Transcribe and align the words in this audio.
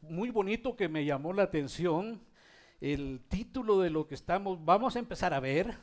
Muy 0.00 0.30
bonito 0.30 0.76
que 0.76 0.88
me 0.88 1.04
llamó 1.04 1.32
la 1.32 1.44
atención 1.44 2.20
el 2.80 3.20
título 3.28 3.80
de 3.80 3.90
lo 3.90 4.06
que 4.06 4.14
estamos, 4.14 4.64
vamos 4.64 4.96
a 4.96 5.00
empezar 5.00 5.34
a 5.34 5.40
ver, 5.40 5.76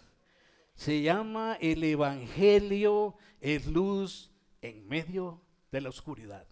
se 0.75 1.01
llama 1.01 1.57
El 1.59 1.83
Evangelio 1.83 3.17
es 3.41 3.67
luz 3.67 4.31
en 4.61 4.87
medio 4.87 5.41
de 5.71 5.81
la 5.81 5.89
oscuridad. 5.89 6.47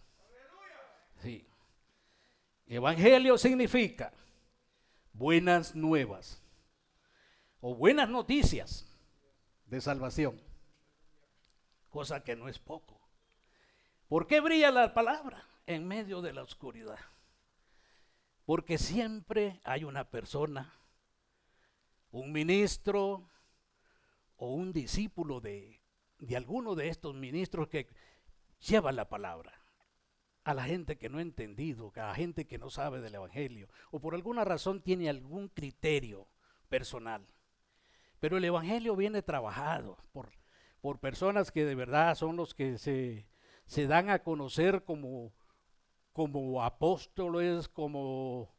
Sí. 1.22 1.46
Evangelio 2.66 3.38
significa 3.38 4.12
buenas 5.12 5.74
nuevas 5.74 6.42
o 7.60 7.74
buenas 7.74 8.08
noticias 8.08 8.86
de 9.66 9.80
salvación, 9.80 10.40
cosa 11.88 12.22
que 12.22 12.36
no 12.36 12.48
es 12.48 12.58
poco. 12.58 13.00
¿Por 14.08 14.26
qué 14.26 14.40
brilla 14.40 14.70
la 14.70 14.92
palabra 14.92 15.48
en 15.66 15.86
medio 15.86 16.20
de 16.20 16.32
la 16.32 16.42
oscuridad? 16.42 16.98
Porque 18.44 18.78
siempre 18.78 19.60
hay 19.64 19.84
una 19.84 20.10
persona, 20.10 20.74
un 22.10 22.32
ministro 22.32 23.30
o 24.36 24.54
un 24.54 24.72
discípulo 24.72 25.40
de, 25.40 25.80
de 26.18 26.36
alguno 26.36 26.74
de 26.74 26.88
estos 26.88 27.14
ministros 27.14 27.68
que 27.68 27.88
lleva 28.60 28.92
la 28.92 29.08
palabra 29.08 29.64
a 30.44 30.52
la 30.52 30.64
gente 30.64 30.98
que 30.98 31.08
no 31.08 31.18
ha 31.18 31.22
entendido, 31.22 31.90
a 31.96 32.08
la 32.08 32.14
gente 32.14 32.46
que 32.46 32.58
no 32.58 32.68
sabe 32.68 33.00
del 33.00 33.14
Evangelio, 33.14 33.68
o 33.90 34.00
por 34.00 34.14
alguna 34.14 34.44
razón 34.44 34.82
tiene 34.82 35.08
algún 35.08 35.48
criterio 35.48 36.28
personal. 36.68 37.26
Pero 38.20 38.36
el 38.36 38.44
Evangelio 38.44 38.94
viene 38.94 39.22
trabajado 39.22 39.96
por, 40.12 40.32
por 40.82 41.00
personas 41.00 41.50
que 41.50 41.64
de 41.64 41.74
verdad 41.74 42.14
son 42.14 42.36
los 42.36 42.54
que 42.54 42.76
se, 42.76 43.26
se 43.64 43.86
dan 43.86 44.10
a 44.10 44.18
conocer 44.18 44.84
como 44.84 45.32
como 46.14 46.62
apóstoles, 46.62 47.68
como 47.68 48.54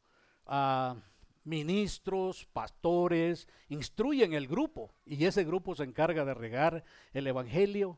ah, 0.46 0.98
ministros, 1.46 2.46
pastores, 2.52 3.48
instruyen 3.70 4.34
el 4.34 4.48
grupo 4.48 4.94
y 5.06 5.24
ese 5.24 5.46
grupo 5.46 5.74
se 5.74 5.86
encarga 5.86 6.26
de 6.26 6.34
regar 6.34 6.84
el 7.14 7.26
Evangelio 7.26 7.98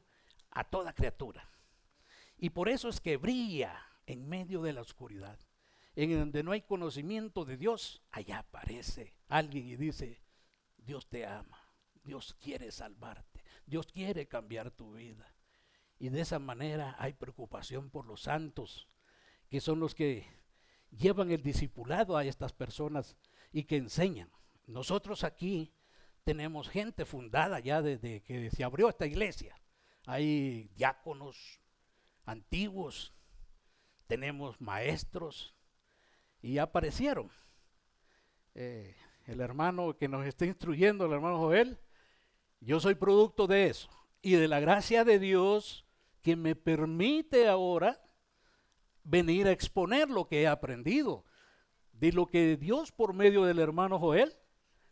a 0.52 0.64
toda 0.64 0.94
criatura. 0.94 1.50
Y 2.38 2.52
por 2.52 2.70
eso 2.70 2.88
es 2.88 3.02
que 3.02 3.18
brilla 3.18 3.84
en 4.06 4.30
medio 4.30 4.62
de 4.62 4.74
la 4.74 4.82
oscuridad. 4.82 5.40
En 5.96 6.18
donde 6.20 6.44
no 6.44 6.52
hay 6.52 6.62
conocimiento 6.62 7.44
de 7.44 7.58
Dios, 7.58 8.04
allá 8.12 8.40
aparece 8.40 9.16
alguien 9.28 9.68
y 9.68 9.76
dice, 9.76 10.22
Dios 10.78 11.08
te 11.10 11.26
ama, 11.26 11.60
Dios 12.04 12.36
quiere 12.40 12.72
salvarte, 12.72 13.44
Dios 13.66 13.88
quiere 13.88 14.28
cambiar 14.28 14.70
tu 14.70 14.94
vida. 14.94 15.34
Y 15.98 16.10
de 16.10 16.22
esa 16.22 16.38
manera 16.38 16.96
hay 17.00 17.14
preocupación 17.14 17.90
por 17.90 18.06
los 18.06 18.22
santos, 18.22 18.88
que 19.50 19.62
son 19.62 19.80
los 19.80 19.96
que 19.96 20.28
llevan 20.92 21.32
el 21.32 21.42
discipulado 21.42 22.18
a 22.18 22.26
estas 22.26 22.54
personas 22.54 23.18
y 23.52 23.64
que 23.64 23.78
enseñan. 23.78 24.30
Nosotros 24.66 25.24
aquí 25.24 25.74
tenemos 26.24 26.70
gente 26.70 27.06
fundada 27.06 27.60
ya 27.60 27.82
desde 27.82 28.22
que 28.22 28.50
se 28.52 28.64
abrió 28.64 28.90
esta 28.90 29.06
iglesia. 29.06 29.56
Hay 30.06 30.70
diáconos 30.76 31.62
antiguos, 32.26 33.14
tenemos 34.08 34.60
maestros 34.60 35.56
y 36.42 36.58
aparecieron. 36.58 37.32
Eh, 38.56 38.96
el 39.26 39.42
hermano 39.42 39.98
que 39.98 40.08
nos 40.08 40.26
está 40.26 40.46
instruyendo, 40.46 41.06
el 41.06 41.14
hermano 41.14 41.38
Joel, 41.38 41.80
yo 42.60 42.80
soy 42.80 42.96
producto 42.96 43.48
de 43.48 43.68
eso 43.68 43.90
y 44.22 44.34
de 44.34 44.48
la 44.48 44.60
gracia 44.60 45.04
de 45.04 45.20
Dios 45.20 45.86
que 46.22 46.36
me 46.36 46.56
permite 46.56 47.48
ahora 47.48 48.02
venir 49.08 49.48
a 49.48 49.52
exponer 49.52 50.10
lo 50.10 50.28
que 50.28 50.42
he 50.42 50.48
aprendido, 50.48 51.24
de 51.94 52.12
lo 52.12 52.28
que 52.28 52.58
Dios 52.58 52.92
por 52.92 53.14
medio 53.14 53.46
del 53.46 53.60
hermano 53.60 54.00
Joel 54.00 54.36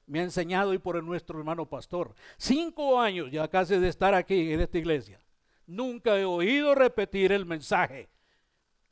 me 0.07 0.19
ha 0.19 0.23
enseñado 0.23 0.73
y 0.73 0.77
por 0.77 1.01
nuestro 1.03 1.37
hermano 1.37 1.67
pastor. 1.67 2.15
Cinco 2.37 2.99
años 2.99 3.29
ya 3.31 3.47
casi 3.47 3.77
de 3.77 3.89
estar 3.89 4.13
aquí 4.13 4.53
en 4.53 4.61
esta 4.61 4.77
iglesia. 4.77 5.19
Nunca 5.67 6.17
he 6.17 6.25
oído 6.25 6.75
repetir 6.75 7.31
el 7.31 7.45
mensaje. 7.45 8.09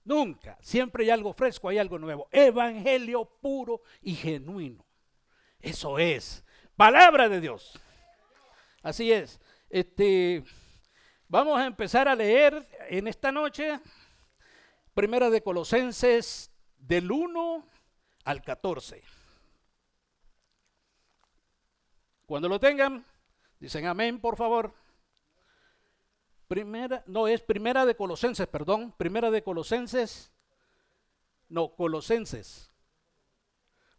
Nunca. 0.03 0.58
Siempre 0.62 1.06
hay 1.06 1.12
algo 1.12 1.31
fresco, 1.34 1.69
hay 1.69 1.78
algo 1.78 1.98
nuevo. 1.98 2.28
Evangelio 2.31 3.25
puro 3.42 3.81
y 4.02 4.16
genuino. 4.16 4.86
Eso 5.59 5.98
es. 5.98 6.44
Palabra 6.75 7.30
de 7.30 7.40
Dios. 7.40 7.80
Así 8.81 9.12
es. 9.12 9.40
Este, 9.69 10.44
vamos 11.28 11.58
a 11.59 11.66
empezar 11.66 12.08
a 12.08 12.16
leer 12.16 12.68
en 12.90 13.08
esta 13.08 13.31
noche 13.31 13.80
Primera 14.94 15.31
de 15.31 15.42
Colosenses 15.42 16.52
del 16.78 17.12
1 17.12 17.66
al 18.26 18.42
14. 18.44 19.02
Cuando 22.28 22.48
lo 22.48 22.59
tengan, 22.59 23.06
dicen 23.59 23.88
amén, 23.88 24.20
por 24.20 24.38
favor. 24.38 24.74
Primera, 26.48 27.04
no 27.08 27.28
es 27.28 27.42
primera 27.42 27.86
de 27.86 27.96
Colosenses, 27.96 28.48
perdón, 28.48 28.92
primera 28.96 29.31
de 29.31 29.42
Colosenses. 29.42 30.31
No, 31.50 31.74
Colosenses. 31.75 32.72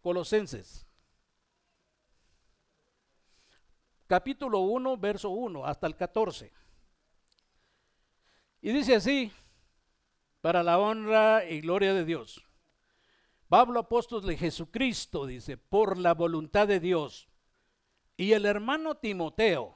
Colosenses. 0.01 0.87
Capítulo 4.07 4.61
1, 4.61 4.97
verso 4.99 5.31
1 5.31 5.67
hasta 5.67 5.89
el 5.89 5.97
14. 5.97 6.53
Y 8.61 8.73
dice 8.73 8.95
así, 8.95 9.33
para 10.45 10.63
la 10.63 10.79
honra 10.79 11.47
y 11.49 11.63
gloria 11.63 11.95
de 11.95 12.05
Dios. 12.05 12.45
Pablo 13.49 13.81
apóstol 13.81 14.27
de 14.27 14.37
Jesucristo 14.37 15.25
dice, 15.25 15.57
por 15.57 15.97
la 15.97 16.13
voluntad 16.13 16.69
de 16.69 16.81
Dios. 16.81 17.31
Y 18.19 18.33
el 18.33 18.45
hermano 18.45 18.99
Timoteo, 18.99 19.75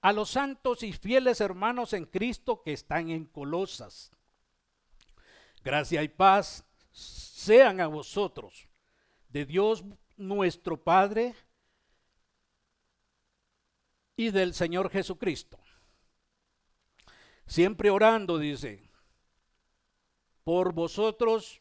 a 0.00 0.12
los 0.12 0.30
santos 0.30 0.84
y 0.84 0.92
fieles 0.92 1.40
hermanos 1.40 1.92
en 1.92 2.04
Cristo 2.04 2.62
que 2.62 2.72
están 2.72 3.10
en 3.10 3.24
Colosas. 3.24 4.12
Gracia 5.64 6.04
y 6.04 6.08
paz 6.08 6.64
sean 6.92 7.80
a 7.80 7.88
vosotros, 7.88 8.68
de 9.28 9.44
Dios 9.44 9.82
nuestro 10.16 10.80
Padre 10.80 11.34
y 14.14 14.30
del 14.30 14.54
Señor 14.54 14.88
Jesucristo. 14.88 15.61
Siempre 17.46 17.90
orando, 17.90 18.38
dice, 18.38 18.90
por 20.44 20.72
vosotros. 20.72 21.60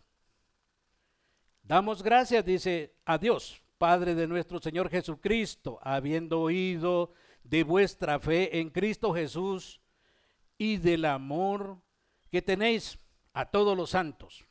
Damos 1.63 2.03
gracias, 2.03 2.43
dice, 2.45 2.95
a 3.05 3.17
Dios, 3.17 3.61
Padre 3.77 4.15
de 4.15 4.27
nuestro 4.27 4.59
Señor 4.59 4.89
Jesucristo, 4.89 5.79
habiendo 5.81 6.41
oído 6.41 7.13
de 7.43 7.63
vuestra 7.63 8.19
fe 8.19 8.59
en 8.59 8.69
Cristo 8.69 9.13
Jesús 9.13 9.81
y 10.57 10.77
del 10.77 11.05
amor 11.05 11.81
que 12.29 12.41
tenéis 12.41 12.99
a 13.33 13.45
todos 13.45 13.75
los 13.75 13.91
santos. 13.91 14.45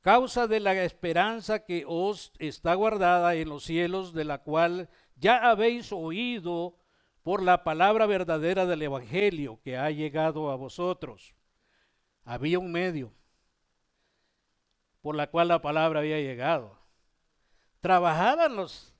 Causa 0.00 0.46
de 0.46 0.60
la 0.60 0.84
esperanza 0.84 1.64
que 1.64 1.84
os 1.86 2.32
está 2.38 2.74
guardada 2.74 3.34
en 3.34 3.48
los 3.48 3.64
cielos, 3.64 4.12
de 4.12 4.24
la 4.24 4.38
cual 4.38 4.88
ya 5.16 5.48
habéis 5.50 5.90
oído 5.92 6.76
por 7.26 7.42
la 7.42 7.64
palabra 7.64 8.06
verdadera 8.06 8.66
del 8.66 8.82
Evangelio 8.82 9.58
que 9.64 9.76
ha 9.76 9.90
llegado 9.90 10.48
a 10.52 10.54
vosotros. 10.54 11.34
Había 12.22 12.60
un 12.60 12.70
medio 12.70 13.12
por 15.00 15.16
la 15.16 15.28
cual 15.28 15.48
la 15.48 15.60
palabra 15.60 15.98
había 15.98 16.20
llegado. 16.20 16.78
Trabajaban 17.80 18.54
los, 18.54 18.94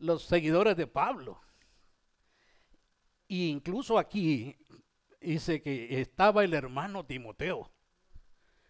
los 0.00 0.24
seguidores 0.24 0.76
de 0.76 0.88
Pablo. 0.88 1.40
E 3.28 3.36
incluso 3.36 3.96
aquí 3.96 4.56
dice 5.20 5.62
que 5.62 6.00
estaba 6.00 6.42
el 6.42 6.52
hermano 6.52 7.06
Timoteo 7.06 7.70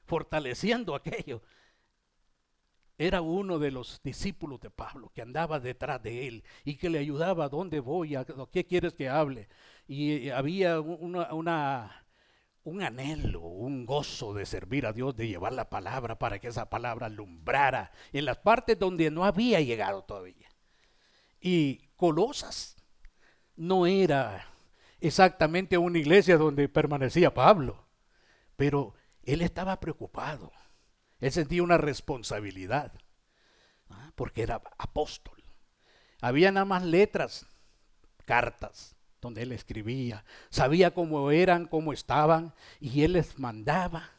fortaleciendo 0.04 0.94
aquello 0.94 1.41
era 2.98 3.21
uno 3.21 3.59
de 3.59 3.71
los 3.71 4.01
discípulos 4.03 4.60
de 4.60 4.71
Pablo 4.71 5.10
que 5.15 5.22
andaba 5.22 5.60
detrás 5.60 6.03
de 6.03 6.28
él 6.28 6.45
y 6.65 6.77
que 6.77 6.89
le 6.89 6.98
ayudaba 6.98 7.45
a 7.45 7.48
dónde 7.48 7.81
voy, 7.81 8.15
a 8.15 8.25
qué 8.51 8.65
quieres 8.65 8.95
que 8.95 9.09
hable. 9.09 9.48
Y 9.87 10.31
había 10.31 10.81
una, 10.81 12.07
un 12.65 12.83
anhelo, 12.83 13.43
un 13.43 13.84
gozo 13.84 14.33
de 14.33 14.47
servir 14.47 14.87
a 14.87 14.93
Dios, 14.93 15.15
de 15.15 15.28
llevar 15.28 15.53
la 15.53 15.69
palabra 15.69 16.19
para 16.19 16.39
que 16.39 16.48
esa 16.48 16.71
palabra 16.71 17.07
alumbrara 17.07 17.93
en 18.13 18.25
las 18.25 18.39
partes 18.39 18.78
donde 18.78 19.10
no 19.10 19.25
había 19.25 19.60
llegado 19.60 20.03
todavía. 20.03 20.49
Y 21.39 21.89
Colosas 21.97 22.77
no 23.57 23.87
era 23.87 24.49
exactamente 25.01 25.77
una 25.77 25.99
iglesia 25.99 26.39
donde 26.39 26.69
permanecía 26.69 27.34
Pablo, 27.34 27.87
pero 28.57 28.95
él 29.22 29.42
estaba 29.42 29.78
preocupado 29.81 30.51
él 31.27 31.33
sentía 31.33 31.63
una 31.63 31.78
responsabilidad, 31.78 32.93
porque 34.15 34.43
era 34.43 34.63
apóstol. 34.78 35.43
Había 36.21 36.53
nada 36.53 36.65
más 36.65 36.84
letras, 36.84 37.47
cartas, 38.25 38.97
donde 39.21 39.43
él 39.43 39.53
escribía. 39.53 40.25
Sabía 40.51 40.93
cómo 40.93 41.31
eran, 41.31 41.67
cómo 41.67 41.93
estaban, 41.93 42.55
y 42.81 43.03
él 43.03 43.15
les 43.15 43.39
mandaba 43.39 44.13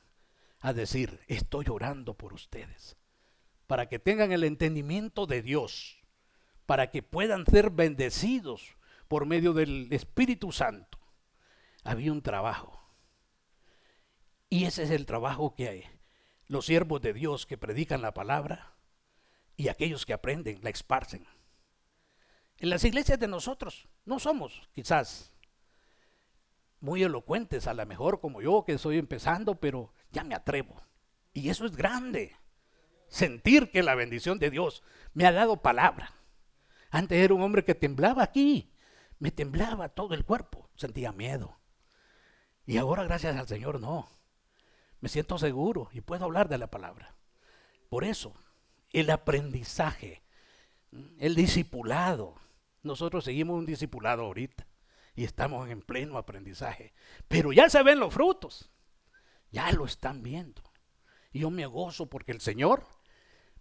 a 0.59 0.73
decir, 0.73 1.21
estoy 1.27 1.65
orando 1.69 2.15
por 2.15 2.33
ustedes, 2.33 2.97
para 3.67 3.87
que 3.87 3.99
tengan 3.99 4.31
el 4.31 4.43
entendimiento 4.43 5.25
de 5.27 5.41
Dios, 5.41 5.99
para 6.65 6.91
que 6.91 7.03
puedan 7.03 7.45
ser 7.45 7.69
bendecidos 7.69 8.75
por 9.07 9.25
medio 9.25 9.53
del 9.53 9.87
Espíritu 9.91 10.51
Santo. 10.51 10.99
Había 11.83 12.11
un 12.11 12.21
trabajo. 12.21 12.83
Y 14.49 14.65
ese 14.65 14.83
es 14.83 14.91
el 14.91 15.05
trabajo 15.05 15.55
que 15.55 15.69
hay. 15.69 15.96
Los 16.47 16.65
siervos 16.65 17.01
de 17.01 17.13
Dios 17.13 17.45
que 17.45 17.57
predican 17.57 18.01
la 18.01 18.13
palabra 18.13 18.75
y 19.55 19.69
aquellos 19.69 20.05
que 20.05 20.13
aprenden, 20.13 20.59
la 20.61 20.69
esparcen. 20.69 21.25
En 22.59 22.69
las 22.69 22.83
iglesias 22.83 23.19
de 23.19 23.27
nosotros 23.27 23.87
no 24.05 24.19
somos 24.19 24.69
quizás 24.73 25.33
muy 26.79 27.03
elocuentes, 27.03 27.67
a 27.67 27.73
lo 27.73 27.85
mejor 27.85 28.19
como 28.19 28.41
yo 28.41 28.63
que 28.65 28.73
estoy 28.73 28.97
empezando, 28.97 29.55
pero 29.55 29.93
ya 30.11 30.23
me 30.23 30.35
atrevo. 30.35 30.81
Y 31.33 31.49
eso 31.49 31.65
es 31.65 31.75
grande. 31.75 32.35
Sentir 33.07 33.71
que 33.71 33.83
la 33.83 33.95
bendición 33.95 34.39
de 34.39 34.49
Dios 34.49 34.83
me 35.13 35.25
ha 35.25 35.31
dado 35.31 35.61
palabra. 35.61 36.13
Antes 36.89 37.17
era 37.17 37.33
un 37.33 37.41
hombre 37.41 37.63
que 37.63 37.75
temblaba 37.75 38.23
aquí, 38.23 38.71
me 39.19 39.31
temblaba 39.31 39.89
todo 39.89 40.13
el 40.13 40.25
cuerpo, 40.25 40.69
sentía 40.75 41.11
miedo. 41.11 41.59
Y 42.65 42.77
ahora, 42.77 43.03
gracias 43.03 43.35
al 43.35 43.47
Señor, 43.47 43.79
no. 43.79 44.09
Me 44.99 45.09
siento 45.09 45.37
seguro 45.37 45.89
y 45.91 46.01
puedo 46.01 46.25
hablar 46.25 46.49
de 46.49 46.57
la 46.57 46.67
palabra. 46.67 47.15
Por 47.89 48.03
eso, 48.03 48.33
el 48.91 49.09
aprendizaje, 49.09 50.23
el 51.19 51.35
discipulado. 51.35 52.35
Nosotros 52.83 53.23
seguimos 53.23 53.57
un 53.57 53.65
discipulado 53.65 54.23
ahorita 54.23 54.67
y 55.15 55.23
estamos 55.23 55.69
en 55.69 55.81
pleno 55.81 56.17
aprendizaje. 56.17 56.93
Pero 57.27 57.51
ya 57.53 57.69
se 57.69 57.83
ven 57.83 57.99
los 57.99 58.13
frutos. 58.13 58.69
Ya 59.51 59.71
lo 59.71 59.85
están 59.85 60.23
viendo. 60.23 60.63
Y 61.31 61.39
yo 61.39 61.49
me 61.49 61.65
gozo 61.65 62.07
porque 62.07 62.31
el 62.31 62.41
Señor 62.41 62.85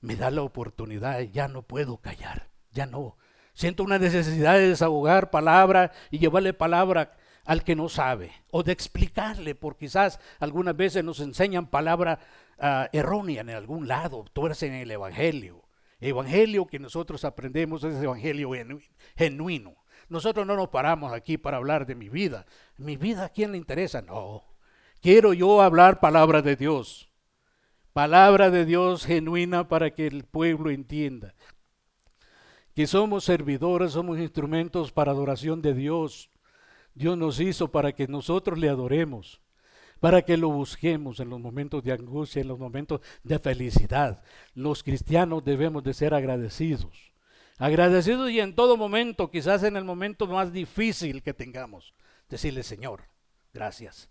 me 0.00 0.16
da 0.16 0.30
la 0.30 0.42
oportunidad. 0.42 1.20
Ya 1.20 1.48
no 1.48 1.62
puedo 1.62 1.98
callar. 1.98 2.50
Ya 2.72 2.86
no. 2.86 3.16
Siento 3.54 3.82
una 3.84 3.98
necesidad 3.98 4.54
de 4.54 4.68
desahogar 4.68 5.30
palabra 5.30 5.92
y 6.10 6.18
llevarle 6.18 6.52
palabra 6.52 7.16
al 7.46 7.64
que 7.64 7.76
no 7.76 7.88
sabe. 7.88 8.32
O 8.50 8.62
de 8.62 8.72
explicarle, 8.72 9.54
porque 9.54 9.86
quizás 9.86 10.20
algunas 10.38 10.76
veces 10.76 11.02
nos 11.02 11.20
enseñan 11.20 11.68
palabra 11.68 12.18
uh, 12.58 12.88
errónea 12.92 13.40
en 13.40 13.50
algún 13.50 13.88
lado. 13.88 14.24
Tuercen 14.32 14.74
el 14.74 14.90
Evangelio. 14.90 15.64
El 16.00 16.10
Evangelio 16.10 16.66
que 16.66 16.78
nosotros 16.78 17.24
aprendemos 17.24 17.82
es 17.84 17.94
el 17.96 18.04
Evangelio 18.04 18.50
genuino. 19.16 19.76
Nosotros 20.08 20.46
no 20.46 20.56
nos 20.56 20.68
paramos 20.68 21.12
aquí 21.12 21.38
para 21.38 21.56
hablar 21.56 21.86
de 21.86 21.94
mi 21.94 22.08
vida. 22.08 22.46
Mi 22.76 22.96
vida, 22.96 23.24
¿a 23.24 23.28
quién 23.30 23.52
le 23.52 23.58
interesa? 23.58 24.02
No. 24.02 24.44
Quiero 25.00 25.32
yo 25.32 25.62
hablar 25.62 26.00
palabra 26.00 26.42
de 26.42 26.56
Dios. 26.56 27.08
Palabra 27.92 28.50
de 28.50 28.64
Dios 28.66 29.06
genuina 29.06 29.68
para 29.68 29.94
que 29.94 30.06
el 30.06 30.24
pueblo 30.24 30.70
entienda. 30.70 31.34
Que 32.74 32.86
somos 32.86 33.24
servidores, 33.24 33.92
somos 33.92 34.18
instrumentos 34.18 34.92
para 34.92 35.12
adoración 35.12 35.62
de 35.62 35.72
Dios. 35.72 36.28
Dios 36.96 37.18
nos 37.18 37.40
hizo 37.40 37.70
para 37.70 37.92
que 37.92 38.08
nosotros 38.08 38.58
le 38.58 38.70
adoremos, 38.70 39.42
para 40.00 40.22
que 40.22 40.38
lo 40.38 40.48
busquemos 40.48 41.20
en 41.20 41.28
los 41.28 41.38
momentos 41.38 41.84
de 41.84 41.92
angustia, 41.92 42.40
en 42.40 42.48
los 42.48 42.58
momentos 42.58 43.02
de 43.22 43.38
felicidad. 43.38 44.22
Los 44.54 44.82
cristianos 44.82 45.44
debemos 45.44 45.84
de 45.84 45.92
ser 45.92 46.14
agradecidos. 46.14 47.12
Agradecidos 47.58 48.30
y 48.30 48.40
en 48.40 48.54
todo 48.54 48.78
momento, 48.78 49.30
quizás 49.30 49.62
en 49.62 49.76
el 49.76 49.84
momento 49.84 50.26
más 50.26 50.54
difícil 50.54 51.22
que 51.22 51.34
tengamos, 51.34 51.94
decirle, 52.30 52.62
Señor, 52.62 53.02
gracias. 53.52 54.08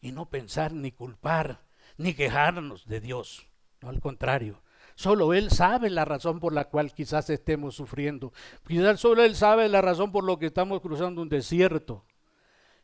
Y 0.00 0.12
no 0.12 0.30
pensar 0.30 0.72
ni 0.72 0.92
culpar, 0.92 1.60
ni 1.98 2.14
quejarnos 2.14 2.86
de 2.86 3.00
Dios. 3.00 3.46
No, 3.82 3.90
al 3.90 4.00
contrario. 4.00 4.62
Solo 5.02 5.34
Él 5.34 5.50
sabe 5.50 5.90
la 5.90 6.04
razón 6.04 6.38
por 6.38 6.52
la 6.52 6.66
cual 6.66 6.92
quizás 6.92 7.28
estemos 7.28 7.74
sufriendo. 7.74 8.32
Quizás 8.64 9.00
solo 9.00 9.24
Él 9.24 9.34
sabe 9.34 9.68
la 9.68 9.80
razón 9.80 10.12
por 10.12 10.22
la 10.22 10.38
que 10.38 10.46
estamos 10.46 10.80
cruzando 10.80 11.20
un 11.20 11.28
desierto. 11.28 12.04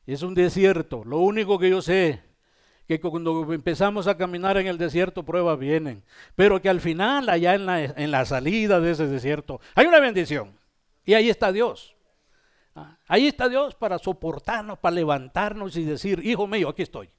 Es 0.05 0.23
un 0.23 0.35
desierto. 0.35 1.05
Lo 1.05 1.19
único 1.19 1.61
que 1.61 1.71
yo 1.71 1.81
sé 1.81 2.21
que 2.89 2.99
cuando 2.99 3.53
empezamos 3.53 4.09
a 4.09 4.17
caminar 4.17 4.57
en 4.57 4.67
el 4.67 4.79
desierto 4.79 5.25
pruebas 5.25 5.61
vienen, 5.61 6.03
pero 6.35 6.61
que 6.61 6.69
al 6.69 6.81
final, 6.81 7.29
allá 7.29 7.55
en 7.55 7.67
la, 7.67 7.85
en 7.85 8.11
la 8.11 8.25
salida 8.25 8.81
de 8.81 8.91
ese 8.91 9.07
desierto, 9.07 9.61
hay 9.77 9.87
una 9.87 10.01
bendición. 10.01 10.59
Y 11.05 11.15
ahí 11.15 11.31
está 11.31 11.53
Dios. 11.53 11.95
Ah, 12.75 12.99
ahí 13.07 13.29
está 13.29 13.49
Dios 13.49 13.77
para 13.77 13.97
soportarnos, 14.01 14.81
para 14.81 14.97
levantarnos 14.97 15.77
y 15.77 15.85
decir, 15.85 16.21
hijo 16.25 16.49
mío, 16.49 16.69
aquí 16.69 16.83
estoy. 16.83 17.11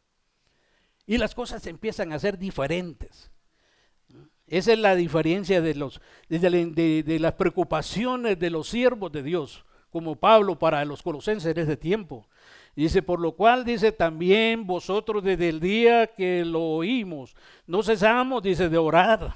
Y 1.06 1.18
las 1.18 1.34
cosas 1.34 1.66
empiezan 1.68 2.12
a 2.12 2.20
ser 2.20 2.38
diferentes. 2.38 3.32
Esa 4.50 4.74
es 4.74 4.80
la 4.80 4.96
diferencia 4.96 5.62
de, 5.62 5.76
los, 5.76 6.02
de, 6.28 7.04
de 7.06 7.20
las 7.20 7.34
preocupaciones 7.34 8.40
de 8.40 8.50
los 8.50 8.68
siervos 8.68 9.12
de 9.12 9.24
Dios, 9.24 9.64
como 9.92 10.16
Pablo 10.16 10.58
para 10.58 10.84
los 10.86 11.04
colosenses 11.04 11.56
en 11.56 11.64
ese 11.64 11.78
tiempo. 11.78 12.28
Dice, 12.76 13.02
por 13.02 13.20
lo 13.20 13.34
cual 13.34 13.66
dice 13.66 13.92
también 13.92 14.66
vosotros 14.66 15.24
desde 15.24 15.50
el 15.50 15.60
día 15.60 16.08
que 16.08 16.46
lo 16.46 16.62
oímos, 16.62 17.36
no 17.68 17.84
cesamos, 17.84 18.42
dice, 18.42 18.70
de 18.70 18.78
orar 18.78 19.36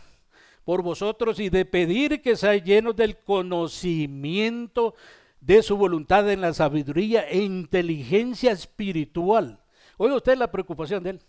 por 0.64 0.82
vosotros 0.82 1.40
y 1.40 1.50
de 1.50 1.66
pedir 1.66 2.22
que 2.22 2.36
seáis 2.36 2.64
llenos 2.64 2.96
del 2.96 3.18
conocimiento 3.18 4.96
de 5.42 5.62
su 5.62 5.76
voluntad 5.76 6.30
en 6.32 6.42
la 6.42 6.54
sabiduría 6.54 7.28
e 7.28 7.42
inteligencia 7.42 8.52
espiritual. 8.52 9.60
Oiga 9.98 10.16
usted 10.16 10.38
la 10.38 10.52
preocupación 10.52 11.04
de 11.04 11.10
él. 11.12 11.20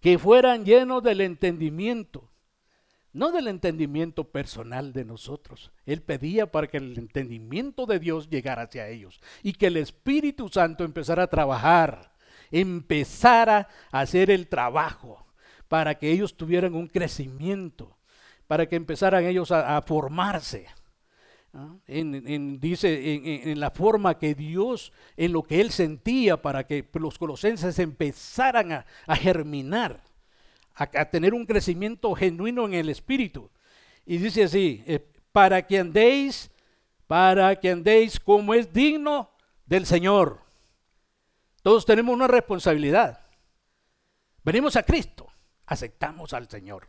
Que 0.00 0.18
fueran 0.18 0.64
llenos 0.64 1.02
del 1.02 1.20
entendimiento 1.20 2.28
no 3.16 3.32
del 3.32 3.48
entendimiento 3.48 4.24
personal 4.24 4.92
de 4.92 5.06
nosotros. 5.06 5.72
Él 5.86 6.02
pedía 6.02 6.52
para 6.52 6.66
que 6.66 6.76
el 6.76 6.98
entendimiento 6.98 7.86
de 7.86 7.98
Dios 7.98 8.28
llegara 8.28 8.64
hacia 8.64 8.88
ellos 8.88 9.20
y 9.42 9.54
que 9.54 9.68
el 9.68 9.78
Espíritu 9.78 10.50
Santo 10.50 10.84
empezara 10.84 11.22
a 11.22 11.26
trabajar, 11.28 12.12
empezara 12.50 13.68
a 13.90 14.00
hacer 14.00 14.30
el 14.30 14.48
trabajo 14.48 15.26
para 15.66 15.94
que 15.94 16.10
ellos 16.10 16.36
tuvieran 16.36 16.74
un 16.74 16.88
crecimiento, 16.88 17.96
para 18.46 18.66
que 18.66 18.76
empezaran 18.76 19.24
ellos 19.24 19.50
a, 19.50 19.80
formarse. 19.80 20.66
En, 21.86 22.60
dice 22.60 23.50
en, 23.50 23.58
la 23.58 23.70
forma 23.70 24.18
que 24.18 24.34
Dios, 24.34 24.92
en 25.16 25.32
lo 25.32 25.42
que 25.42 25.62
Él 25.62 25.70
sentía 25.70 26.42
para 26.42 26.66
que 26.66 26.86
los 26.92 27.16
colosenses 27.18 27.78
empezaran 27.78 28.72
a 29.06 29.16
germinar 29.16 30.05
a, 30.76 31.04
tener 31.06 31.32
un 31.32 31.46
crecimiento 31.46 32.14
genuino 32.14 32.66
en 32.66 32.74
el 32.74 32.90
espíritu. 32.90 33.50
Y 34.04 34.18
dice 34.18 34.44
así, 34.44 34.84
eh, 34.86 35.00
para 35.32 35.66
que 35.66 35.78
andéis, 35.78 36.50
para 37.06 37.56
que 37.56 37.70
andéis 37.70 38.20
como 38.20 38.52
es 38.54 38.72
digno 38.72 39.30
del 39.64 39.86
Señor. 39.86 40.42
Todos 41.62 41.86
tenemos 41.86 42.14
una 42.14 42.28
responsabilidad. 42.28 43.20
Venimos 44.44 44.76
a 44.76 44.82
Cristo, 44.82 45.26
aceptamos 45.64 46.32
al 46.32 46.48
Señor. 46.48 46.86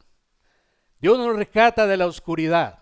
Dios 0.99 1.17
nos 1.17 1.35
rescata 1.35 1.87
de 1.87 1.97
la 1.97 2.07
oscuridad. 2.07 2.79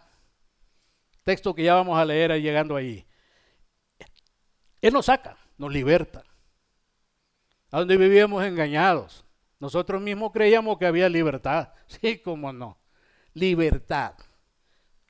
Texto 1.23 1.53
que 1.53 1.63
ya 1.63 1.75
vamos 1.75 1.97
a 1.97 2.05
leer 2.05 2.31
llegando 2.41 2.75
ahí. 2.75 3.05
Él 4.81 4.93
nos 4.93 5.05
saca, 5.05 5.37
nos 5.57 5.71
liberta. 5.71 6.23
A 7.71 7.79
donde 7.79 7.97
vivíamos 7.97 8.43
engañados, 8.43 9.24
nosotros 9.59 10.01
mismos 10.01 10.31
creíamos 10.31 10.77
que 10.77 10.85
había 10.85 11.09
libertad. 11.09 11.69
Sí, 11.87 12.19
cómo 12.19 12.51
no. 12.51 12.79
Libertad. 13.33 14.15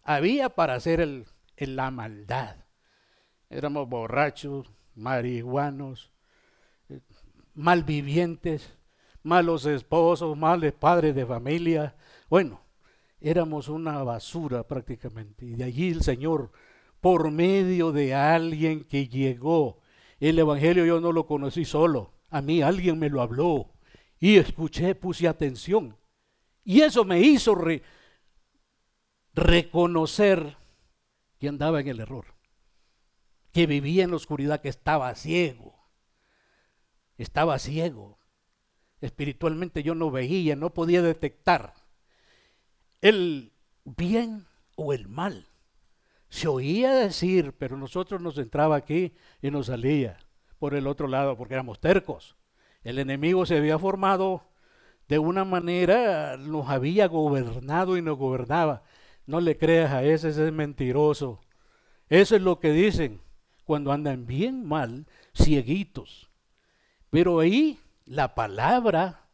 Había 0.04 0.50
para 0.50 0.76
hacer 0.76 1.26
la 1.58 1.92
maldad. 1.92 2.58
Éramos 3.50 3.88
borrachos, 3.88 4.72
marihuanos, 4.96 6.12
eh, 6.90 7.02
malvivientes, 7.54 8.78
malos 9.24 9.66
esposos, 9.66 10.38
males 10.38 10.74
padres 10.74 11.16
de 11.16 11.26
familia. 11.26 11.96
Bueno, 12.30 12.62
éramos 13.20 13.70
una 13.70 14.04
basura 14.04 14.68
prácticamente. 14.68 15.46
Y 15.46 15.56
de 15.56 15.64
allí 15.64 15.90
el 15.90 16.02
Señor, 16.02 16.52
por 17.02 17.32
medio 17.32 17.92
de 17.92 18.14
alguien 18.14 18.84
que 18.84 19.08
llegó, 19.08 19.80
el 20.20 20.40
Evangelio 20.40 20.86
yo 20.86 21.02
no 21.02 21.12
lo 21.12 21.26
conocí 21.26 21.66
solo, 21.66 22.14
a 22.30 22.42
mí 22.42 22.62
alguien 22.62 23.00
me 23.00 23.10
lo 23.10 23.22
habló. 23.22 23.75
Y 24.20 24.38
escuché, 24.38 24.96
puse 24.96 25.28
atención. 25.28 25.98
Y 26.64 26.82
eso 26.82 27.06
me 27.06 27.20
hizo 27.20 27.56
reconocer 29.34 30.58
que 31.38 31.48
andaba 31.48 31.82
en 31.82 31.88
el 31.88 32.00
error, 32.00 32.26
que 33.52 33.68
vivía 33.68 34.04
en 34.04 34.12
la 34.12 34.16
oscuridad, 34.16 34.62
que 34.62 34.70
estaba 34.70 35.14
ciego. 35.16 35.76
Estaba 37.18 37.60
ciego. 37.60 38.20
Espiritualmente 39.02 39.84
yo 39.84 39.94
no 39.94 40.10
veía, 40.10 40.56
no 40.56 40.74
podía 40.74 41.02
detectar 41.02 41.74
el 43.02 43.54
bien 43.84 44.48
o 44.76 44.94
el 44.94 45.08
mal. 45.08 45.48
Se 46.30 46.48
oía 46.48 46.94
decir, 46.94 47.54
pero 47.58 47.78
nosotros 47.78 48.22
nos 48.22 48.38
entraba 48.38 48.76
aquí 48.76 49.14
y 49.42 49.52
nos 49.52 49.68
salía 49.68 50.18
por 50.58 50.74
el 50.74 50.88
otro 50.88 51.08
lado 51.08 51.38
porque 51.38 51.54
éramos 51.54 51.80
tercos. 51.80 52.36
El 52.86 53.00
enemigo 53.00 53.48
se 53.48 53.58
había 53.58 53.80
formado 53.80 54.44
de 55.08 55.18
una 55.18 55.44
manera 55.44 56.38
nos 56.38 56.70
había 56.70 57.08
gobernado 57.08 57.98
y 57.98 58.02
nos 58.04 58.16
gobernaba. 58.16 58.84
No 59.26 59.42
le 59.42 59.58
creas 59.58 59.92
a 59.92 60.04
ese, 60.04 60.30
ese 60.30 60.48
es 60.48 60.54
mentiroso. 60.54 61.42
Eso 62.10 62.36
es 62.36 62.42
lo 62.44 62.60
que 62.60 62.72
dicen 62.72 63.22
cuando 63.64 63.92
andan 63.92 64.28
bien 64.28 64.64
mal, 64.68 65.08
cieguitos. 65.36 66.30
Pero 67.10 67.40
ahí 67.40 67.80
la 68.06 68.36
palabra 68.36 69.30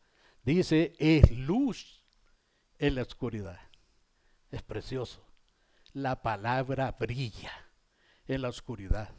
dice 0.46 0.94
es 0.98 1.30
luz 1.38 2.06
en 2.80 2.96
la 2.96 3.02
oscuridad. 3.02 3.60
Es 4.50 4.62
precioso. 4.62 5.26
La 5.92 6.22
palabra 6.22 6.96
brilla 6.98 7.52
en 8.28 8.44
la 8.44 8.48
oscuridad. 8.48 9.10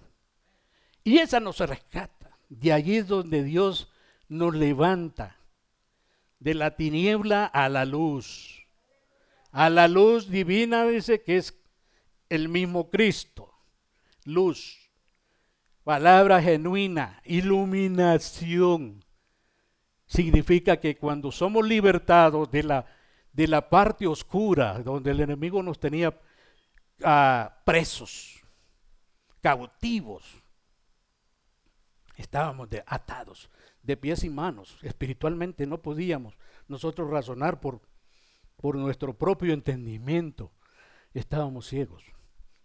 Y 1.04 1.18
esa 1.18 1.38
nos 1.38 1.58
rescata. 1.58 2.38
De 2.48 2.72
allí 2.72 2.96
es 2.96 3.08
donde 3.08 3.42
Dios 3.42 3.91
nos 4.32 4.54
levanta. 4.54 5.36
De 6.40 6.54
la 6.54 6.74
tiniebla 6.74 7.44
a 7.44 7.68
la 7.68 7.84
luz. 7.84 8.66
A 9.52 9.70
la 9.70 9.86
luz 9.86 10.28
divina 10.28 10.84
dice 10.86 11.22
que 11.22 11.36
es 11.36 11.54
el 12.28 12.48
mismo 12.48 12.90
Cristo. 12.90 13.52
Luz. 14.24 14.90
Palabra 15.84 16.42
genuina. 16.42 17.20
Iluminación. 17.24 19.04
Significa 20.06 20.78
que 20.78 20.96
cuando 20.96 21.30
somos 21.30 21.66
libertados 21.66 22.50
de 22.50 22.64
la, 22.64 22.86
de 23.32 23.46
la 23.46 23.68
parte 23.68 24.06
oscura, 24.06 24.80
donde 24.80 25.12
el 25.12 25.20
enemigo 25.20 25.62
nos 25.62 25.78
tenía 25.78 26.18
ah, 27.04 27.60
presos, 27.64 28.42
cautivos, 29.40 30.24
estábamos 32.16 32.68
atados 32.86 33.48
de 33.82 33.96
pies 33.96 34.24
y 34.24 34.30
manos. 34.30 34.78
Espiritualmente 34.82 35.66
no 35.66 35.82
podíamos 35.82 36.36
nosotros 36.68 37.10
razonar 37.10 37.60
por, 37.60 37.80
por 38.56 38.76
nuestro 38.76 39.16
propio 39.16 39.52
entendimiento. 39.52 40.52
Estábamos 41.14 41.66
ciegos. 41.66 42.04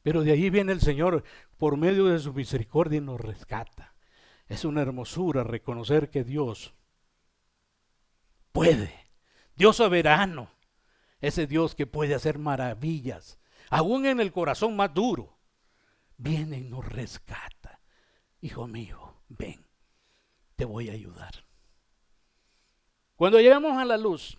Pero 0.04 0.24
de 0.24 0.32
ahí 0.32 0.50
viene 0.50 0.72
el 0.72 0.82
Señor, 0.82 1.24
por 1.58 1.76
medio 1.76 2.06
de 2.06 2.20
su 2.20 2.34
misericordia, 2.34 2.98
y 2.98 3.02
nos 3.02 3.20
rescata. 3.20 3.96
Es 4.48 4.64
una 4.64 4.82
hermosura 4.82 5.44
reconocer 5.44 6.10
que 6.10 6.24
Dios 6.24 6.74
puede. 8.54 8.94
Dios 9.56 9.76
soberano. 9.76 10.50
Ese 11.20 11.48
Dios 11.48 11.76
que 11.76 11.88
puede 11.88 12.14
hacer 12.14 12.38
maravillas, 12.38 13.40
aún 13.70 14.06
en 14.06 14.20
el 14.20 14.32
corazón 14.32 14.76
más 14.76 14.94
duro, 14.94 15.40
viene 16.16 16.60
y 16.60 16.64
nos 16.64 16.86
rescata. 16.86 17.82
Hijo 18.40 18.68
mío, 18.68 19.24
ven, 19.28 19.67
te 20.58 20.66
voy 20.66 20.90
a 20.90 20.94
ayudar. 20.94 21.46
Cuando 23.16 23.40
llegamos 23.40 23.78
a 23.78 23.86
la 23.86 23.96
luz, 23.96 24.38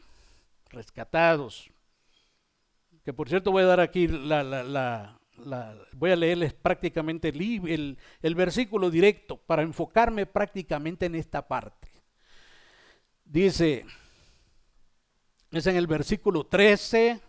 rescatados, 0.69 1.71
que 3.05 3.13
por 3.15 3.29
cierto 3.29 3.51
voy 3.51 3.63
a 3.63 3.67
dar 3.67 3.81
aquí 3.81 4.07
la, 4.09 5.19
voy 5.93 6.11
a 6.11 6.17
leerles 6.17 6.53
prácticamente 6.53 7.29
el, 7.29 7.97
el, 8.21 8.35
versículo 8.35 8.91
directo 8.91 9.37
para 9.37 9.63
enfocarme 9.63 10.27
prácticamente 10.27 11.07
en 11.07 11.15
esta 11.15 11.47
parte. 11.47 11.89
Dice, 13.25 13.87
es 15.53 15.67
en 15.67 15.77
el 15.77 15.87
versículo 15.87 16.45
13, 16.45 17.21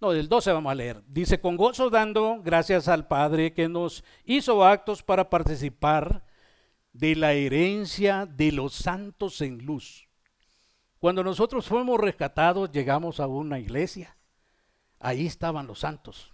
No, 0.00 0.12
del 0.12 0.28
12 0.28 0.52
vamos 0.52 0.70
a 0.70 0.74
leer. 0.76 1.02
Dice, 1.08 1.40
con 1.40 1.56
gozo 1.56 1.90
dando 1.90 2.40
gracias 2.42 2.86
al 2.86 3.08
Padre 3.08 3.52
que 3.52 3.68
nos 3.68 4.04
hizo 4.24 4.64
actos 4.64 5.02
para 5.02 5.28
participar 5.28 6.24
de 6.92 7.16
la 7.16 7.32
herencia 7.32 8.26
de 8.26 8.52
los 8.52 8.74
santos 8.74 9.40
en 9.40 9.58
luz. 9.64 10.08
Cuando 11.00 11.24
nosotros 11.24 11.66
fuimos 11.66 12.00
rescatados, 12.00 12.70
llegamos 12.70 13.18
a 13.18 13.26
una 13.26 13.58
iglesia. 13.58 14.16
Ahí 15.00 15.26
estaban 15.26 15.66
los 15.66 15.80
santos, 15.80 16.32